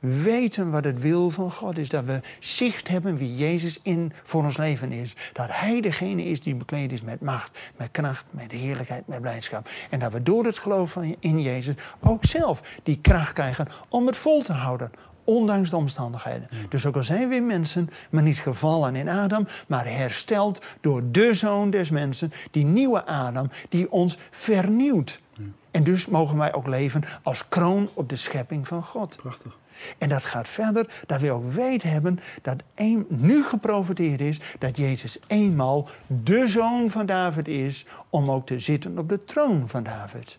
weten 0.03 0.71
wat 0.71 0.85
het 0.85 1.01
wil 1.01 1.31
van 1.31 1.51
God 1.51 1.79
is. 1.79 1.89
Dat 1.89 2.05
we 2.05 2.21
zicht 2.39 2.89
hebben 2.89 3.17
wie 3.17 3.37
Jezus 3.37 3.79
in 3.83 4.13
voor 4.23 4.45
ons 4.45 4.57
leven 4.57 4.93
is. 4.93 5.15
Dat 5.33 5.49
Hij 5.51 5.81
degene 5.81 6.25
is 6.25 6.41
die 6.41 6.55
bekleed 6.55 6.93
is 6.93 7.03
met 7.03 7.21
macht, 7.21 7.73
met 7.77 7.89
kracht, 7.91 8.25
met 8.31 8.51
heerlijkheid, 8.51 9.07
met 9.07 9.21
blijdschap. 9.21 9.69
En 9.91 9.99
dat 9.99 10.13
we 10.13 10.23
door 10.23 10.45
het 10.45 10.59
geloof 10.59 10.97
in 11.19 11.41
Jezus 11.41 11.75
ook 12.01 12.25
zelf 12.25 12.81
die 12.83 12.99
kracht 13.01 13.33
krijgen 13.33 13.67
om 13.89 14.07
het 14.07 14.17
vol 14.17 14.43
te 14.43 14.53
houden. 14.53 14.91
Ondanks 15.25 15.71
de 15.71 15.77
omstandigheden. 15.77 16.49
Dus 16.69 16.87
ook 16.87 16.97
al 16.97 17.03
zijn 17.03 17.29
we 17.29 17.41
mensen, 17.41 17.91
maar 18.11 18.23
niet 18.23 18.39
gevallen 18.39 18.97
in 18.97 19.09
Adam, 19.09 19.47
maar 19.67 19.87
hersteld 19.87 20.65
door 20.81 21.03
de 21.11 21.35
zoon 21.35 21.71
des 21.71 21.91
mensen, 21.91 22.33
die 22.51 22.65
nieuwe 22.65 23.05
Adam, 23.05 23.51
die 23.69 23.93
ons 23.93 24.19
vernieuwt. 24.31 25.21
En 25.71 25.85
dus 25.85 26.07
mogen 26.07 26.37
wij 26.37 26.55
ook 26.55 26.67
leven 26.67 27.03
als 27.23 27.49
kroon 27.49 27.91
op 27.95 28.09
de 28.09 28.17
schepping 28.17 28.69
van 28.69 28.83
God. 28.83 29.17
Prachtig. 29.17 29.61
En 29.99 30.09
dat 30.09 30.25
gaat 30.25 30.49
verder 30.49 31.03
dat 31.07 31.21
we 31.21 31.31
ook 31.31 31.53
weten 31.53 31.91
hebben 31.91 32.19
dat 32.43 32.63
een, 32.75 33.07
nu 33.09 33.45
geprofiteerd 33.45 34.21
is 34.21 34.41
dat 34.59 34.77
Jezus 34.77 35.19
eenmaal 35.27 35.89
de 36.07 36.49
zoon 36.49 36.91
van 36.91 37.07
David 37.07 37.49
is 37.49 37.87
om 38.09 38.31
ook 38.31 38.47
te 38.47 38.59
zitten 38.59 38.99
op 38.99 39.09
de 39.09 39.25
troon 39.25 39.69
van 39.69 39.83
David. 39.83 40.39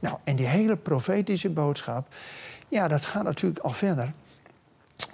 Nou, 0.00 0.18
en 0.24 0.36
die 0.36 0.46
hele 0.46 0.76
profetische 0.76 1.50
boodschap, 1.50 2.14
ja, 2.68 2.88
dat 2.88 3.04
gaat 3.04 3.24
natuurlijk 3.24 3.64
al 3.64 3.70
verder. 3.70 4.12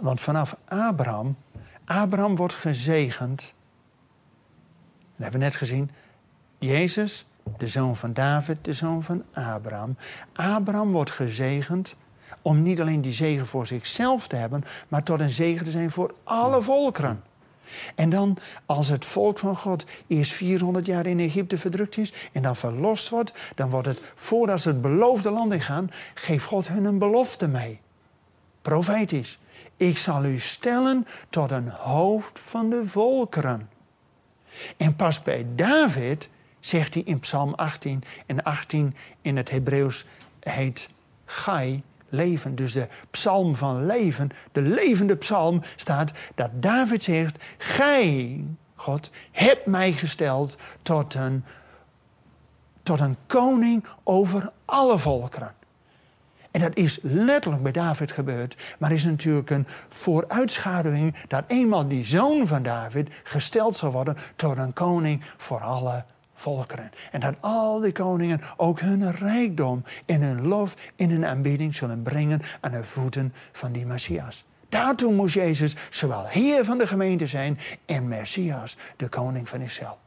Want 0.00 0.20
vanaf 0.20 0.56
Abraham, 0.64 1.36
Abraham 1.84 2.36
wordt 2.36 2.54
gezegend. 2.54 3.54
Dat 5.16 5.22
hebben 5.22 5.40
we 5.40 5.46
net 5.46 5.56
gezien. 5.56 5.90
Jezus, 6.58 7.26
de 7.56 7.66
zoon 7.66 7.96
van 7.96 8.12
David, 8.12 8.56
de 8.62 8.72
zoon 8.72 9.02
van 9.02 9.24
Abraham. 9.32 9.96
Abraham 10.32 10.92
wordt 10.92 11.10
gezegend 11.10 11.94
om 12.42 12.62
niet 12.62 12.80
alleen 12.80 13.00
die 13.00 13.12
zegen 13.12 13.46
voor 13.46 13.66
zichzelf 13.66 14.28
te 14.28 14.36
hebben, 14.36 14.64
maar 14.88 15.02
tot 15.02 15.20
een 15.20 15.30
zegen 15.30 15.64
te 15.64 15.70
zijn 15.70 15.90
voor 15.90 16.14
alle 16.24 16.62
volkeren. 16.62 17.22
En 17.94 18.10
dan, 18.10 18.38
als 18.66 18.88
het 18.88 19.04
volk 19.04 19.38
van 19.38 19.56
God 19.56 19.84
eerst 20.06 20.32
400 20.32 20.86
jaar 20.86 21.06
in 21.06 21.20
Egypte 21.20 21.58
verdrukt 21.58 21.96
is 21.96 22.12
en 22.32 22.42
dan 22.42 22.56
verlost 22.56 23.08
wordt, 23.08 23.32
dan 23.54 23.70
wordt 23.70 23.86
het, 23.86 24.00
voordat 24.14 24.60
ze 24.60 24.68
het 24.68 24.82
beloofde 24.82 25.30
land 25.30 25.52
ingaan, 25.52 25.90
geeft 26.14 26.44
God 26.44 26.68
hun 26.68 26.84
een 26.84 26.98
belofte 26.98 27.48
mee. 27.48 27.80
Profetisch. 28.62 29.38
Ik 29.76 29.98
zal 29.98 30.24
u 30.24 30.38
stellen 30.38 31.06
tot 31.30 31.50
een 31.50 31.68
hoofd 31.68 32.40
van 32.40 32.70
de 32.70 32.86
volkeren. 32.86 33.68
En 34.76 34.96
pas 34.96 35.22
bij 35.22 35.46
David 35.54 36.28
zegt 36.60 36.94
hij 36.94 37.02
in 37.02 37.18
Psalm 37.18 37.54
18, 37.54 38.02
en 38.26 38.42
18 38.42 38.94
in 39.22 39.36
het 39.36 39.50
Hebreeuws 39.50 40.04
heet 40.40 40.88
Gai, 41.24 41.82
leven. 42.08 42.54
Dus 42.54 42.72
de 42.72 42.88
psalm 43.10 43.54
van 43.54 43.86
leven, 43.86 44.30
de 44.52 44.62
levende 44.62 45.16
psalm, 45.16 45.62
staat 45.76 46.10
dat 46.34 46.50
David 46.54 47.02
zegt: 47.02 47.44
Gij, 47.58 48.44
God, 48.74 49.10
hebt 49.32 49.66
mij 49.66 49.92
gesteld 49.92 50.56
tot 50.82 51.14
een, 51.14 51.44
tot 52.82 53.00
een 53.00 53.16
koning 53.26 53.84
over 54.02 54.52
alle 54.64 54.98
volkeren. 54.98 55.56
En 56.50 56.60
dat 56.60 56.76
is 56.76 56.98
letterlijk 57.02 57.62
bij 57.62 57.72
David 57.72 58.12
gebeurd, 58.12 58.76
maar 58.78 58.92
is 58.92 59.04
natuurlijk 59.04 59.50
een 59.50 59.66
vooruitschaduwing 59.88 61.14
dat 61.28 61.44
eenmaal 61.46 61.88
die 61.88 62.04
zoon 62.04 62.46
van 62.46 62.62
David 62.62 63.08
gesteld 63.22 63.76
zal 63.76 63.92
worden 63.92 64.16
tot 64.36 64.58
een 64.58 64.72
koning 64.72 65.24
voor 65.36 65.60
alle 65.60 65.90
volkeren 65.90 66.16
volkeren. 66.38 66.90
En 67.10 67.20
dat 67.20 67.34
al 67.40 67.80
die 67.80 67.92
koningen 67.92 68.40
ook 68.56 68.80
hun 68.80 69.12
rijkdom 69.12 69.82
in 70.04 70.22
hun 70.22 70.46
lof, 70.46 70.74
in 70.96 71.10
hun 71.10 71.26
aanbidding 71.26 71.74
zullen 71.74 72.02
brengen 72.02 72.40
aan 72.60 72.72
de 72.72 72.84
voeten 72.84 73.34
van 73.52 73.72
die 73.72 73.86
Messias. 73.86 74.44
Daartoe 74.68 75.12
moest 75.12 75.34
Jezus 75.34 75.74
zowel 75.90 76.26
Heer 76.26 76.64
van 76.64 76.78
de 76.78 76.86
gemeente 76.86 77.26
zijn 77.26 77.58
en 77.86 78.08
Messias, 78.08 78.76
de 78.96 79.08
koning 79.08 79.48
van 79.48 79.60
Israël. 79.60 79.98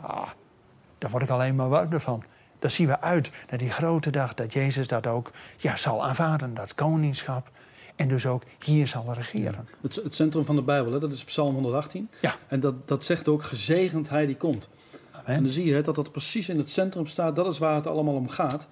Ah, 0.00 0.28
daar 0.98 1.10
word 1.10 1.22
ik 1.22 1.30
alleen 1.30 1.54
maar 1.54 1.68
warm 1.68 2.00
van. 2.00 2.24
Daar 2.58 2.70
zien 2.70 2.86
we 2.86 3.00
uit 3.00 3.30
naar 3.48 3.58
die 3.58 3.70
grote 3.70 4.10
dag 4.10 4.34
dat 4.34 4.52
Jezus 4.52 4.86
dat 4.86 5.06
ook 5.06 5.30
ja, 5.56 5.76
zal 5.76 6.04
aanvaarden, 6.04 6.54
dat 6.54 6.74
koningschap. 6.74 7.50
En 7.96 8.08
dus 8.08 8.26
ook 8.26 8.42
hier 8.64 8.86
zal 8.86 9.14
regeren. 9.14 9.68
Het, 9.80 9.94
het, 9.94 10.14
centrum 10.14 10.44
van 10.44 10.56
de 10.56 10.62
Bijbel, 10.62 10.92
hè, 10.92 10.98
dat 10.98 11.12
is 11.12 11.24
Psalm 11.24 11.54
118. 11.54 12.08
Ja. 12.20 12.34
En 12.48 12.60
dat, 12.60 12.88
dat 12.88 13.04
zegt 13.04 13.28
ook, 13.28 13.42
gezegend 13.42 14.08
hij 14.08 14.26
die 14.26 14.36
komt. 14.36 14.68
En 15.24 15.42
dan 15.42 15.52
zie 15.52 15.64
je 15.64 15.80
dat 15.80 15.94
dat 15.94 16.12
precies 16.12 16.48
in 16.48 16.58
het 16.58 16.70
centrum 16.70 17.06
staat. 17.06 17.36
Dat 17.36 17.52
is 17.52 17.58
waar 17.58 17.74
het 17.74 17.86
allemaal 17.86 18.14
om 18.14 18.28
gaat. 18.28 18.66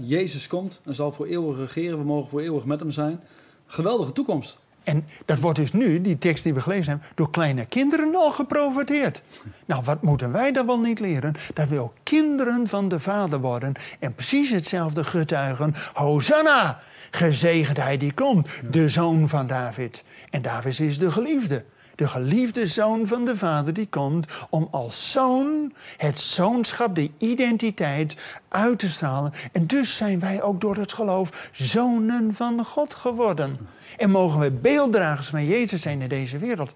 Jezus 0.00 0.46
komt 0.46 0.80
en 0.84 0.94
zal 0.94 1.12
voor 1.12 1.26
eeuwig 1.26 1.58
regeren. 1.58 1.98
We 1.98 2.04
mogen 2.04 2.30
voor 2.30 2.40
eeuwig 2.40 2.64
met 2.64 2.80
hem 2.80 2.90
zijn. 2.90 3.20
Geweldige 3.66 4.12
toekomst. 4.12 4.58
En 4.82 5.06
dat 5.24 5.40
wordt 5.40 5.58
dus 5.58 5.72
nu, 5.72 6.00
die 6.00 6.18
tekst 6.18 6.44
die 6.44 6.54
we 6.54 6.60
gelezen 6.60 6.88
hebben, 6.88 7.08
door 7.14 7.30
kleine 7.30 7.66
kinderen 7.66 8.14
al 8.14 8.32
geprofiteerd. 8.32 9.22
Nou, 9.66 9.82
wat 9.84 10.02
moeten 10.02 10.32
wij 10.32 10.52
dan 10.52 10.66
wel 10.66 10.80
niet 10.80 11.00
leren? 11.00 11.34
Dat 11.54 11.68
we 11.68 11.78
ook 11.78 11.94
kinderen 12.02 12.66
van 12.66 12.88
de 12.88 13.00
Vader 13.00 13.40
worden 13.40 13.72
en 13.98 14.14
precies 14.14 14.50
hetzelfde 14.50 15.04
getuigen. 15.04 15.74
Hosanna! 15.94 16.80
Gezegend 17.10 17.76
hij 17.76 17.96
die 17.96 18.12
komt, 18.12 18.48
de 18.70 18.88
zoon 18.88 19.28
van 19.28 19.46
David. 19.46 20.04
En 20.30 20.42
David 20.42 20.80
is 20.80 20.98
de 20.98 21.10
geliefde. 21.10 21.64
De 21.94 22.08
geliefde 22.08 22.66
zoon 22.66 23.06
van 23.06 23.24
de 23.24 23.36
Vader 23.36 23.72
die 23.72 23.86
komt 23.86 24.26
om 24.50 24.68
als 24.70 25.12
zoon 25.12 25.72
het 25.96 26.20
zoonschap, 26.20 26.94
de 26.94 27.10
identiteit 27.18 28.40
uit 28.48 28.78
te 28.78 28.88
stralen. 28.88 29.32
En 29.52 29.66
dus 29.66 29.96
zijn 29.96 30.20
wij 30.20 30.42
ook 30.42 30.60
door 30.60 30.76
het 30.76 30.92
geloof 30.92 31.50
zonen 31.52 32.34
van 32.34 32.64
God 32.64 32.94
geworden. 32.94 33.58
En 33.96 34.10
mogen 34.10 34.40
we 34.40 34.50
beelddragers 34.50 35.28
van 35.28 35.46
Jezus 35.46 35.82
zijn 35.82 36.02
in 36.02 36.08
deze 36.08 36.38
wereld. 36.38 36.74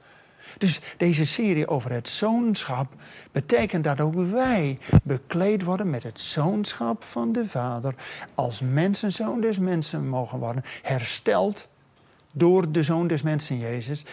Dus 0.59 0.81
deze 0.97 1.27
serie 1.27 1.69
over 1.69 1.93
het 1.93 2.09
zoonschap 2.09 2.93
betekent 3.33 3.85
dat 3.85 4.01
ook 4.01 4.15
wij 4.15 4.79
bekleed 5.03 5.63
worden 5.63 5.91
met 5.91 6.03
het 6.03 6.21
zoonschap 6.21 7.05
van 7.05 7.33
de 7.33 7.49
Vader. 7.49 7.95
Als 8.35 8.61
mensenzoon 8.61 9.41
des 9.41 9.59
mensen 9.59 10.09
mogen 10.09 10.39
worden, 10.39 10.65
hersteld 10.83 11.69
door 12.33 12.73
de 12.73 12.83
zoon 12.83 13.07
des 13.07 13.23
mensen 13.23 13.59
Jezus. 13.59 14.05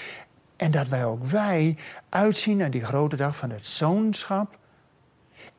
En 0.56 0.72
dat 0.72 0.88
wij 0.88 1.06
ook 1.06 1.24
wij 1.24 1.78
uitzien 2.10 2.58
naar 2.58 2.72
die 2.72 2.86
grote 2.86 3.16
dag 3.16 3.36
van 3.36 3.50
het 3.50 3.68
zoonschap. 3.68 4.58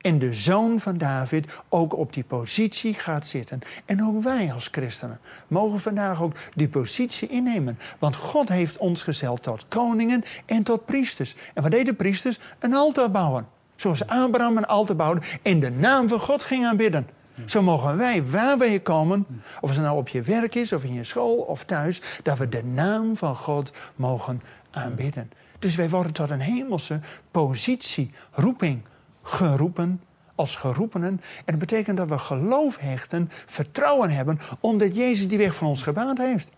En 0.00 0.18
de 0.18 0.34
zoon 0.34 0.80
van 0.80 0.98
David 0.98 1.46
ook 1.68 1.96
op 1.96 2.12
die 2.12 2.24
positie 2.24 2.94
gaat 2.94 3.26
zitten. 3.26 3.60
En 3.84 4.04
ook 4.04 4.22
wij 4.22 4.52
als 4.52 4.68
christenen 4.70 5.20
mogen 5.48 5.80
vandaag 5.80 6.22
ook 6.22 6.36
die 6.54 6.68
positie 6.68 7.28
innemen. 7.28 7.78
Want 7.98 8.16
God 8.16 8.48
heeft 8.48 8.76
ons 8.76 9.02
gezeld 9.02 9.42
tot 9.42 9.68
koningen 9.68 10.22
en 10.46 10.62
tot 10.62 10.84
priesters. 10.84 11.34
En 11.54 11.62
wat 11.62 11.70
deden 11.70 11.96
priesters? 11.96 12.38
Een 12.58 12.74
altaar 12.74 13.10
bouwen. 13.10 13.46
Zoals 13.76 14.06
Abraham 14.06 14.56
een 14.56 14.66
altaar 14.66 14.96
bouwde 14.96 15.26
en 15.42 15.60
de 15.60 15.70
naam 15.70 16.08
van 16.08 16.20
God 16.20 16.42
ging 16.42 16.66
aanbidden. 16.66 17.08
Zo 17.46 17.62
mogen 17.62 17.96
wij, 17.96 18.24
waar 18.24 18.58
wij 18.58 18.80
komen, 18.80 19.26
of 19.60 19.70
het 19.70 19.80
nou 19.80 19.96
op 19.96 20.08
je 20.08 20.22
werk 20.22 20.54
is, 20.54 20.72
of 20.72 20.84
in 20.84 20.94
je 20.94 21.04
school 21.04 21.36
of 21.36 21.64
thuis, 21.64 22.00
dat 22.22 22.38
we 22.38 22.48
de 22.48 22.64
naam 22.64 23.16
van 23.16 23.36
God 23.36 23.72
mogen 23.96 24.42
aanbidden. 24.70 25.30
Dus 25.58 25.76
wij 25.76 25.90
worden 25.90 26.12
tot 26.12 26.30
een 26.30 26.40
hemelse 26.40 27.00
positie, 27.30 28.10
roeping, 28.30 28.82
geroepen 29.22 30.00
als 30.34 30.54
geroepenen. 30.56 31.20
En 31.36 31.44
dat 31.44 31.58
betekent 31.58 31.96
dat 31.96 32.08
we 32.08 32.18
geloof 32.18 32.76
hechten, 32.78 33.28
vertrouwen 33.30 34.10
hebben, 34.10 34.38
omdat 34.60 34.96
Jezus 34.96 35.28
die 35.28 35.38
weg 35.38 35.54
van 35.54 35.68
ons 35.68 35.82
gebaand 35.82 36.18
heeft. 36.18 36.48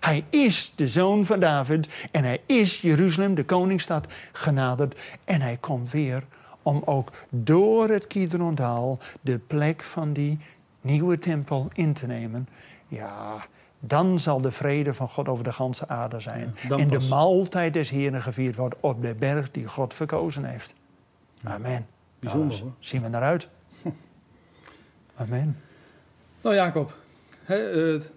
Hij 0.00 0.24
is 0.30 0.72
de 0.74 0.88
zoon 0.88 1.26
van 1.26 1.40
David 1.40 2.08
en 2.10 2.24
hij 2.24 2.42
is 2.46 2.80
Jeruzalem, 2.80 3.34
de 3.34 3.44
koningsstad, 3.44 4.12
genaderd. 4.32 5.00
En 5.24 5.40
hij 5.40 5.56
komt 5.56 5.90
weer 5.90 6.22
om 6.66 6.82
ook 6.84 7.12
door 7.30 7.88
het 7.88 8.06
Kidrondaal 8.06 8.98
de 9.20 9.38
plek 9.38 9.82
van 9.82 10.12
die 10.12 10.38
nieuwe 10.80 11.18
tempel 11.18 11.68
in 11.72 11.92
te 11.92 12.06
nemen. 12.06 12.48
Ja, 12.88 13.46
dan 13.80 14.20
zal 14.20 14.40
de 14.40 14.52
vrede 14.52 14.94
van 14.94 15.08
God 15.08 15.28
over 15.28 15.44
de 15.44 15.52
ganse 15.52 15.88
aarde 15.88 16.20
zijn. 16.20 16.54
en 16.68 16.88
de 16.88 17.06
maaltijd 17.08 17.72
des 17.72 17.90
Heeren 17.90 18.22
gevierd 18.22 18.56
worden 18.56 18.78
op 18.82 19.02
de 19.02 19.14
berg 19.14 19.50
die 19.50 19.66
God 19.66 19.94
verkozen 19.94 20.44
heeft. 20.44 20.74
Amen. 21.42 21.86
Bijzonder 22.18 22.60
hoor. 22.60 22.72
Zien 22.78 23.02
we 23.02 23.08
naar 23.08 23.22
uit. 23.22 23.48
Amen. 25.14 25.60
Nou 26.40 26.54
Jacob, 26.54 26.94
eh, 27.44 27.56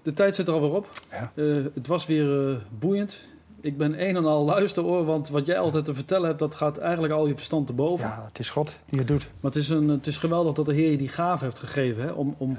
de 0.02 0.14
tijd 0.14 0.36
zit 0.36 0.48
er 0.48 0.54
alweer 0.54 0.76
op. 0.76 1.02
Ja. 1.12 1.32
Uh, 1.36 1.66
het 1.74 1.88
was 1.88 2.06
weer 2.06 2.50
uh, 2.50 2.58
boeiend. 2.80 3.20
Ik 3.62 3.78
ben 3.78 4.08
een 4.08 4.16
en 4.16 4.26
al 4.26 4.46
luisteroor, 4.46 5.06
want 5.06 5.30
wat 5.30 5.46
jij 5.46 5.60
altijd 5.60 5.86
te 5.86 5.94
vertellen 5.94 6.28
hebt, 6.28 6.40
dat 6.40 6.56
gaat 6.56 6.78
eigenlijk 6.78 7.14
al 7.14 7.28
je 7.28 7.36
verstand 7.36 7.68
te 7.68 7.74
boven. 7.74 8.08
Ja, 8.08 8.26
het 8.26 8.40
is 8.40 8.50
God 8.50 8.80
die 8.86 9.00
het 9.00 9.08
doet. 9.08 9.30
Maar 9.40 9.52
het 9.52 9.62
is, 9.62 9.70
een, 9.70 9.90
het 9.90 10.08
is 10.08 10.18
geweldig 10.18 10.54
dat 10.54 10.66
de 10.66 10.74
Heer 10.74 10.92
je 10.92 10.98
die 10.98 11.08
gave 11.08 11.44
heeft 11.44 11.60
gegeven 11.60 12.04
hè, 12.04 12.12
om, 12.12 12.36
om, 12.38 12.58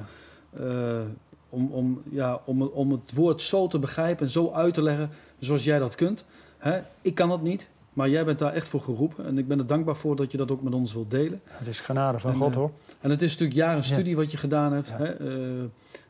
ja. 0.57 1.02
om, 1.49 1.71
om, 1.73 2.02
ja, 2.11 2.40
om, 2.45 2.62
om 2.62 2.90
het 2.90 3.14
woord 3.14 3.42
zo 3.42 3.66
te 3.66 3.78
begrijpen 3.78 4.26
en 4.26 4.33
zo 4.33 4.50
uit 4.52 4.75
te 4.75 4.83
leggen 4.83 5.11
zoals 5.38 5.64
jij 5.64 5.78
dat 5.78 5.95
kunt. 5.95 6.25
Hè. 6.59 6.80
Ik 7.00 7.14
kan 7.14 7.28
dat 7.28 7.42
niet. 7.42 7.69
Maar 7.92 8.09
jij 8.09 8.25
bent 8.25 8.38
daar 8.38 8.52
echt 8.52 8.68
voor 8.68 8.80
geroepen. 8.80 9.26
En 9.26 9.38
ik 9.38 9.49
ben 9.49 9.59
er 9.59 9.66
dankbaar 9.66 9.97
voor 9.97 10.16
dat 10.16 10.30
je 10.32 10.37
dat 10.37 10.50
ook 10.50 10.62
met 10.62 10.75
ons 10.75 10.92
wilt 10.92 11.11
delen. 11.11 11.40
Het 11.44 11.66
is 11.66 11.80
genade 11.80 12.18
van 12.18 12.35
God 12.35 12.54
hoor. 12.54 12.70
En 13.00 13.11
het 13.11 13.23
is 13.23 13.30
natuurlijk 13.30 13.59
jaren 13.59 13.85
studie 13.85 14.16
wat 14.16 14.30
je 14.30 14.37
gedaan 14.37 14.73
hebt. 14.73 14.88
Hè? 14.90 15.20
Uh, 15.20 15.62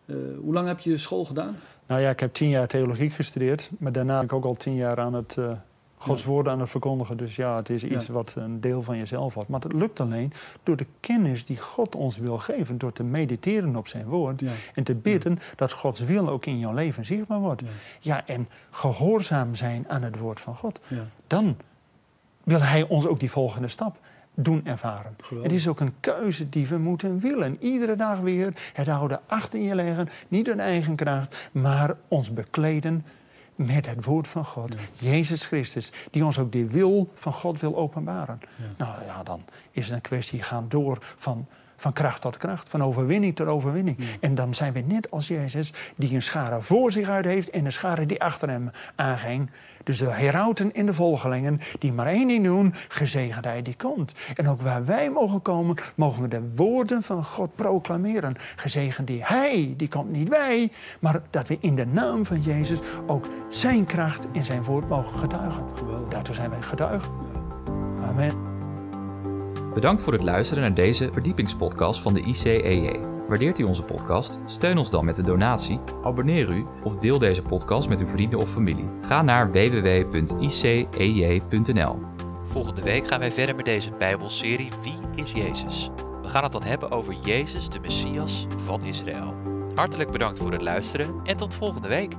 uh, 0.06 0.16
hoe 0.40 0.52
lang 0.52 0.66
heb 0.66 0.78
je 0.78 0.96
school 0.96 1.25
gedaan? 1.25 1.56
Nou 1.87 2.00
ja, 2.00 2.10
ik 2.10 2.20
heb 2.20 2.34
tien 2.34 2.49
jaar 2.49 2.66
theologie 2.66 3.10
gestudeerd. 3.10 3.70
Maar 3.78 3.92
daarna 3.92 4.16
ben 4.16 4.25
ik 4.25 4.32
ook 4.32 4.44
al 4.44 4.56
tien 4.56 4.75
jaar 4.75 5.00
aan 5.00 5.14
het 5.14 5.37
uh, 5.38 5.50
Gods 5.96 6.25
woord 6.25 6.49
aan 6.49 6.60
het 6.60 6.70
verkondigen. 6.70 7.16
Dus 7.16 7.37
ja, 7.37 7.56
het 7.56 7.70
is 7.70 7.84
iets 7.84 8.09
wat 8.09 8.35
een 8.37 8.61
deel 8.61 8.83
van 8.83 8.96
jezelf 8.96 9.35
had. 9.35 9.48
Maar 9.48 9.61
het 9.61 9.72
lukt 9.72 10.00
alleen 10.00 10.33
door 10.62 10.76
de 10.76 10.87
kennis 11.00 11.44
die 11.44 11.59
God 11.59 11.94
ons 11.94 12.18
wil 12.18 12.38
geven. 12.38 12.78
Door 12.78 12.92
te 12.92 13.05
mediteren 13.05 13.76
op 13.76 13.88
zijn 13.88 14.07
woord. 14.07 14.42
En 14.74 14.85
te 14.85 14.94
bidden 14.94 15.38
dat 15.57 15.72
Gods 15.72 16.00
wil 16.00 16.28
ook 16.28 16.46
in 16.46 16.59
jouw 16.59 16.74
leven 16.74 17.05
zichtbaar 17.05 17.40
wordt. 17.40 17.62
Ja, 18.00 18.26
en 18.26 18.48
gehoorzaam 18.70 19.55
zijn 19.55 19.85
aan 19.88 20.02
het 20.02 20.18
woord 20.18 20.40
van 20.40 20.57
God. 20.57 20.81
Dan 21.26 21.57
wil 22.50 22.62
hij 22.62 22.82
ons 22.88 23.06
ook 23.06 23.20
die 23.20 23.30
volgende 23.30 23.68
stap 23.68 23.98
doen 24.34 24.60
ervaren. 24.64 25.16
Het 25.42 25.52
is 25.52 25.68
ook 25.68 25.80
een 25.80 25.94
keuze 26.00 26.48
die 26.48 26.66
we 26.66 26.78
moeten 26.78 27.18
willen. 27.18 27.56
Iedere 27.60 27.96
dag 27.96 28.18
weer 28.18 28.52
het 28.72 28.88
oude 28.88 29.20
achter 29.26 29.60
je 29.60 29.74
leggen, 29.74 30.08
niet 30.28 30.48
een 30.48 30.60
eigen 30.60 30.96
kracht, 30.96 31.50
maar 31.52 31.96
ons 32.08 32.32
bekleden 32.32 33.06
met 33.54 33.86
het 33.86 34.04
woord 34.04 34.28
van 34.28 34.44
God. 34.44 34.74
Jezus 34.92 35.46
Christus, 35.46 35.92
die 36.10 36.24
ons 36.24 36.38
ook 36.38 36.52
die 36.52 36.66
wil 36.66 37.10
van 37.14 37.32
God 37.32 37.60
wil 37.60 37.76
openbaren. 37.76 38.40
Nou 38.76 39.04
ja, 39.06 39.22
dan 39.22 39.44
is 39.70 39.84
het 39.84 39.94
een 39.94 40.00
kwestie 40.00 40.42
gaan 40.42 40.64
door 40.68 40.98
van 41.00 41.46
van 41.81 41.93
kracht 41.93 42.21
tot 42.21 42.37
kracht, 42.37 42.69
van 42.69 42.83
overwinning 42.83 43.37
tot 43.37 43.47
overwinning. 43.47 43.99
En 44.21 44.35
dan 44.35 44.55
zijn 44.55 44.73
we 44.73 44.81
net 44.81 45.11
als 45.11 45.29
Jezus, 45.29 45.73
die 45.97 46.14
een 46.14 46.23
schare 46.23 46.62
voor 46.62 46.93
zich 46.93 47.09
uit 47.09 47.25
heeft 47.25 47.51
en 47.51 47.64
een 47.64 47.73
schare 47.73 48.07
die 48.07 48.23
achter 48.23 48.49
hem 48.49 48.71
aanging. 48.95 49.51
Dus 49.85 49.99
de 49.99 50.11
herauten 50.11 50.73
en 50.73 50.87
de 50.87 50.95
volgelingen, 50.95 51.61
die 51.79 51.93
maar 51.93 52.07
één 52.07 52.29
ding 52.29 52.45
doen, 52.45 52.75
gezegendheid 52.88 53.64
die 53.64 53.77
komt. 53.77 54.14
En 54.37 54.49
ook 54.49 54.62
waar 54.62 54.85
wij 54.85 55.11
mogen 55.11 55.43
komen, 55.43 55.77
mogen 55.95 56.23
we 56.23 56.29
de 56.29 56.55
woorden 56.55 57.03
van 57.03 57.25
God 57.25 57.55
proclameren. 57.55 58.37
Gezegend 58.57 59.07
die 59.07 59.25
Hij, 59.25 59.75
die 59.77 59.88
komt 59.88 60.11
niet 60.11 60.29
wij, 60.29 60.71
maar 61.01 61.21
dat 61.31 61.49
we 61.49 61.59
in 61.61 61.77
de 61.77 61.87
naam 61.87 62.27
van 62.27 62.43
Jezus 62.43 62.79
ook 63.07 63.27
Zijn 63.49 63.85
kracht 63.85 64.27
in 64.33 64.45
Zijn 64.45 64.62
woord 64.62 64.88
mogen 64.88 65.19
getuigen. 65.19 65.62
Daartoe 66.09 66.35
zijn 66.35 66.51
wij 66.51 66.62
getuigen. 66.62 67.12
Amen. 68.09 68.49
Bedankt 69.74 70.02
voor 70.02 70.12
het 70.12 70.22
luisteren 70.22 70.62
naar 70.62 70.74
deze 70.74 71.09
verdiepingspodcast 71.12 72.00
van 72.00 72.14
de 72.14 72.20
ICEJ. 72.20 73.00
Waardeert 73.28 73.59
u 73.59 73.62
onze 73.62 73.83
podcast? 73.83 74.38
Steun 74.46 74.78
ons 74.78 74.90
dan 74.90 75.04
met 75.04 75.18
een 75.18 75.24
donatie, 75.24 75.80
abonneer 76.02 76.54
u 76.54 76.64
of 76.83 76.94
deel 76.94 77.18
deze 77.18 77.42
podcast 77.42 77.88
met 77.88 78.00
uw 78.00 78.06
vrienden 78.06 78.38
of 78.38 78.50
familie. 78.50 78.85
Ga 79.06 79.22
naar 79.22 79.50
www.icej.nl. 79.50 80.28
Volgende 82.46 82.83
week 82.83 83.06
gaan 83.06 83.18
wij 83.18 83.33
verder 83.33 83.56
met 83.56 83.64
deze 83.64 83.90
Bijbelserie 83.98 84.70
Wie 84.83 85.24
is 85.24 85.33
Jezus? 85.33 85.90
We 86.22 86.28
gaan 86.28 86.42
het 86.42 86.52
dan 86.52 86.64
hebben 86.64 86.90
over 86.90 87.14
Jezus, 87.22 87.68
de 87.68 87.80
Messias 87.80 88.46
van 88.64 88.85
Israël. 88.85 89.35
Hartelijk 89.74 90.11
bedankt 90.11 90.38
voor 90.38 90.52
het 90.52 90.62
luisteren 90.62 91.20
en 91.24 91.37
tot 91.37 91.54
volgende 91.54 91.88
week. 91.88 92.14